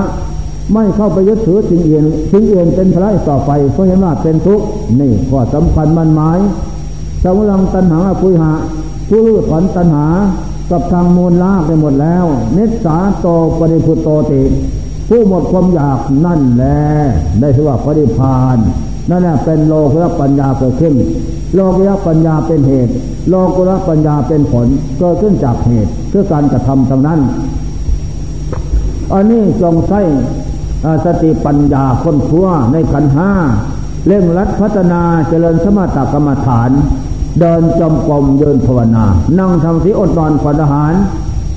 [0.73, 4.67] ไม่เข้าไปยึดถือสิ่งอื่นสิ่งอื่นเป็นพระต่อไปเพราะเห็นว่าเป็นทุกข์
[5.01, 6.39] นี่ข้อสำคัญมันหมาย
[7.23, 8.53] สมุลังตัณหาปุยหะ
[9.09, 10.07] ผู้รู้ถอนตัณหา
[10.71, 12.25] กับทางมูลลากไปหมดแล้ว
[12.55, 13.27] เนสาโต
[13.59, 14.43] ปริพุตโตติ
[15.09, 16.81] ผู้หมดความอยากนั่นแหละ
[17.41, 18.59] ได้ชื่อว่าปริพาน
[19.11, 20.95] นั่นแหละเป็นโลกุตปัญญาเกิดขึ้น
[21.55, 22.93] โลกุตปัญญาเป็นเหตุ
[23.29, 24.67] โลกุตปัญญาเป็นผล
[24.99, 27.21] เกิดขึ้นจากเหตุเพื่อการกระทำทางนั้น
[29.13, 30.01] อันนี้จงใช้
[31.05, 33.31] สติปัญญาค้นคว้าในขันห้า
[34.07, 36.71] เร่งรัดพัฒนาเจริญสมถกรรมฐาน
[37.41, 39.05] เดินจมกรมเดินภาวนา
[39.39, 40.93] นั่งทำสีอดนอนขวัญอาหาร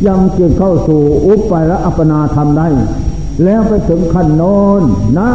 [0.07, 2.67] ยังจิตเข้าสู่อุปไปและอัปนาทำได้
[3.43, 4.81] แล้วไปถึงขั้นโน้น
[5.19, 5.29] นะ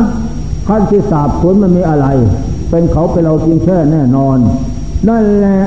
[0.69, 2.07] ขั้นที่สาบสวนมันมีอะไร
[2.71, 4.39] เป็นเขาเป็นเราจริงแค่แน่นอน
[5.09, 5.61] นั่นแหละ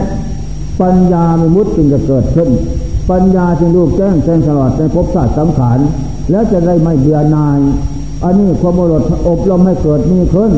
[0.81, 2.49] ปัญญาไม่มุดจึงจะเกิดขึ้น
[3.11, 5.79] ปัญญาจึงรูปแจ้งแจ้งตลอดในภพศาสตร์สังขาร
[6.31, 7.59] แล้วจะได้ไม่เบื่อนาย
[8.23, 10.51] อันนี้ความบริสุทธิ์อบรมให้เกิดมีขึ้น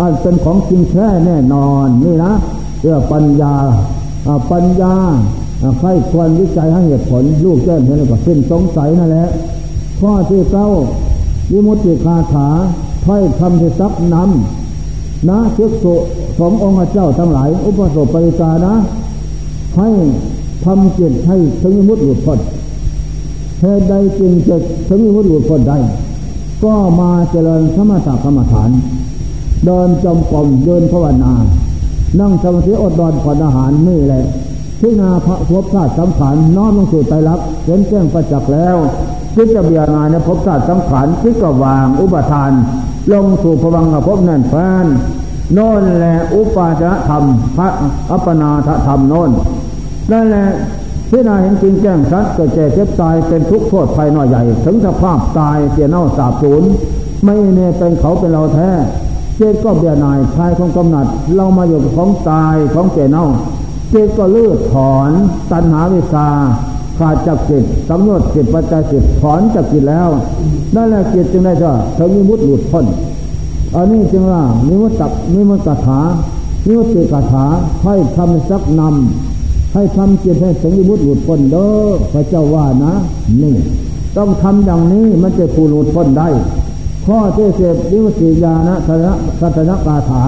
[0.00, 2.32] อันเป็นของจริงแท้แน่นอนนี่นะ
[2.80, 3.54] เรื่องปัญญา
[4.50, 4.94] ปัญญา
[5.78, 9.28] ใครควรวิจัยให้เหตุผลลูกแจ้งเห็นก็สิ้นสงสัยนั่นแหละ
[10.00, 10.66] ข้อที่เก้า
[11.52, 12.48] วิมุตติคาถา
[13.08, 15.84] ถ้อยคำที่ซับนำนะเชื้อกโส
[16.38, 18.74] สององค์เจ้าทั้งหลาย อุปสมปริกานะ
[19.78, 19.88] ให้
[20.64, 22.38] ทำจิตให้ถึงมุตหลุดพ้น
[23.60, 24.56] เหตุใดจึงจะ
[24.88, 25.78] ถึงมุตหลุดพ้นได้
[26.64, 28.70] ก็มาเจริญสมถกรรมฐาน
[29.64, 31.32] เดินจมกรมเดินภาวนา
[32.20, 34.24] นั่งสมาธิอดนอนผ่อนอาหารนี่แหละ
[34.80, 38.76] พิณาพระภพชาติสังขารน้อมลงสู่ใจรักเห็นแจ้งประจักษ์แล้ว
[39.34, 42.50] คิดจะเบียนายในภพชาติสังขารคิดก็วางอุปทาน
[43.12, 44.54] ลงสู่พวังภพนั่นแฟ
[44.84, 44.86] น
[45.54, 47.24] โน่นแหละอุปาจธรรม
[47.56, 47.68] พระ
[48.10, 48.50] อัปนา
[48.86, 49.30] ธรรมโน่น
[50.12, 50.48] นั่นแหละ
[51.10, 56.62] พิณาเห็นจริงแจ้งชัดเกิดแก่เจ็บตายเป็นทุกข์โทษภัยน้อยใหญ่ ถึงสภาพตายเสียเน่าสาบสูญ
[57.24, 58.70] ไม่เนี่ยเป็นเขาเป็นเราแท้
[59.36, 63.26] เจ็ก็เบียนายชายของกำหนัด เรามาอยู่ของตายของเจเน่า
[63.90, 65.10] เจก็เลือดถอน
[65.50, 66.28] ตัณหาวิชา
[66.98, 70.08] ขาดจากจิตสำรวจจิตปัจจัยจิตถอนจากจิตแล้ว
[70.74, 72.86] นั่นแหละจิตจึงได้ก็เธอมีมุดหลุดพ้น
[73.74, 76.00] อันนี้จึงว่านิมุตตนิมุตตถา
[76.66, 77.44] นิมุตติกถา
[77.84, 81.70] ให้ทำสักนำให้ทำจิตให้ถึงมิมุตหลุดพ้นเด้อ
[82.12, 82.92] พระเจ้าว่านะ
[83.42, 83.56] นี่
[84.16, 86.28] ต้องทำอย่างนี้มันจะผู้หลุดพ้นได้
[87.06, 88.70] ข้อที่เสพนิมุติญาณ
[89.40, 90.24] ทัศนกาถา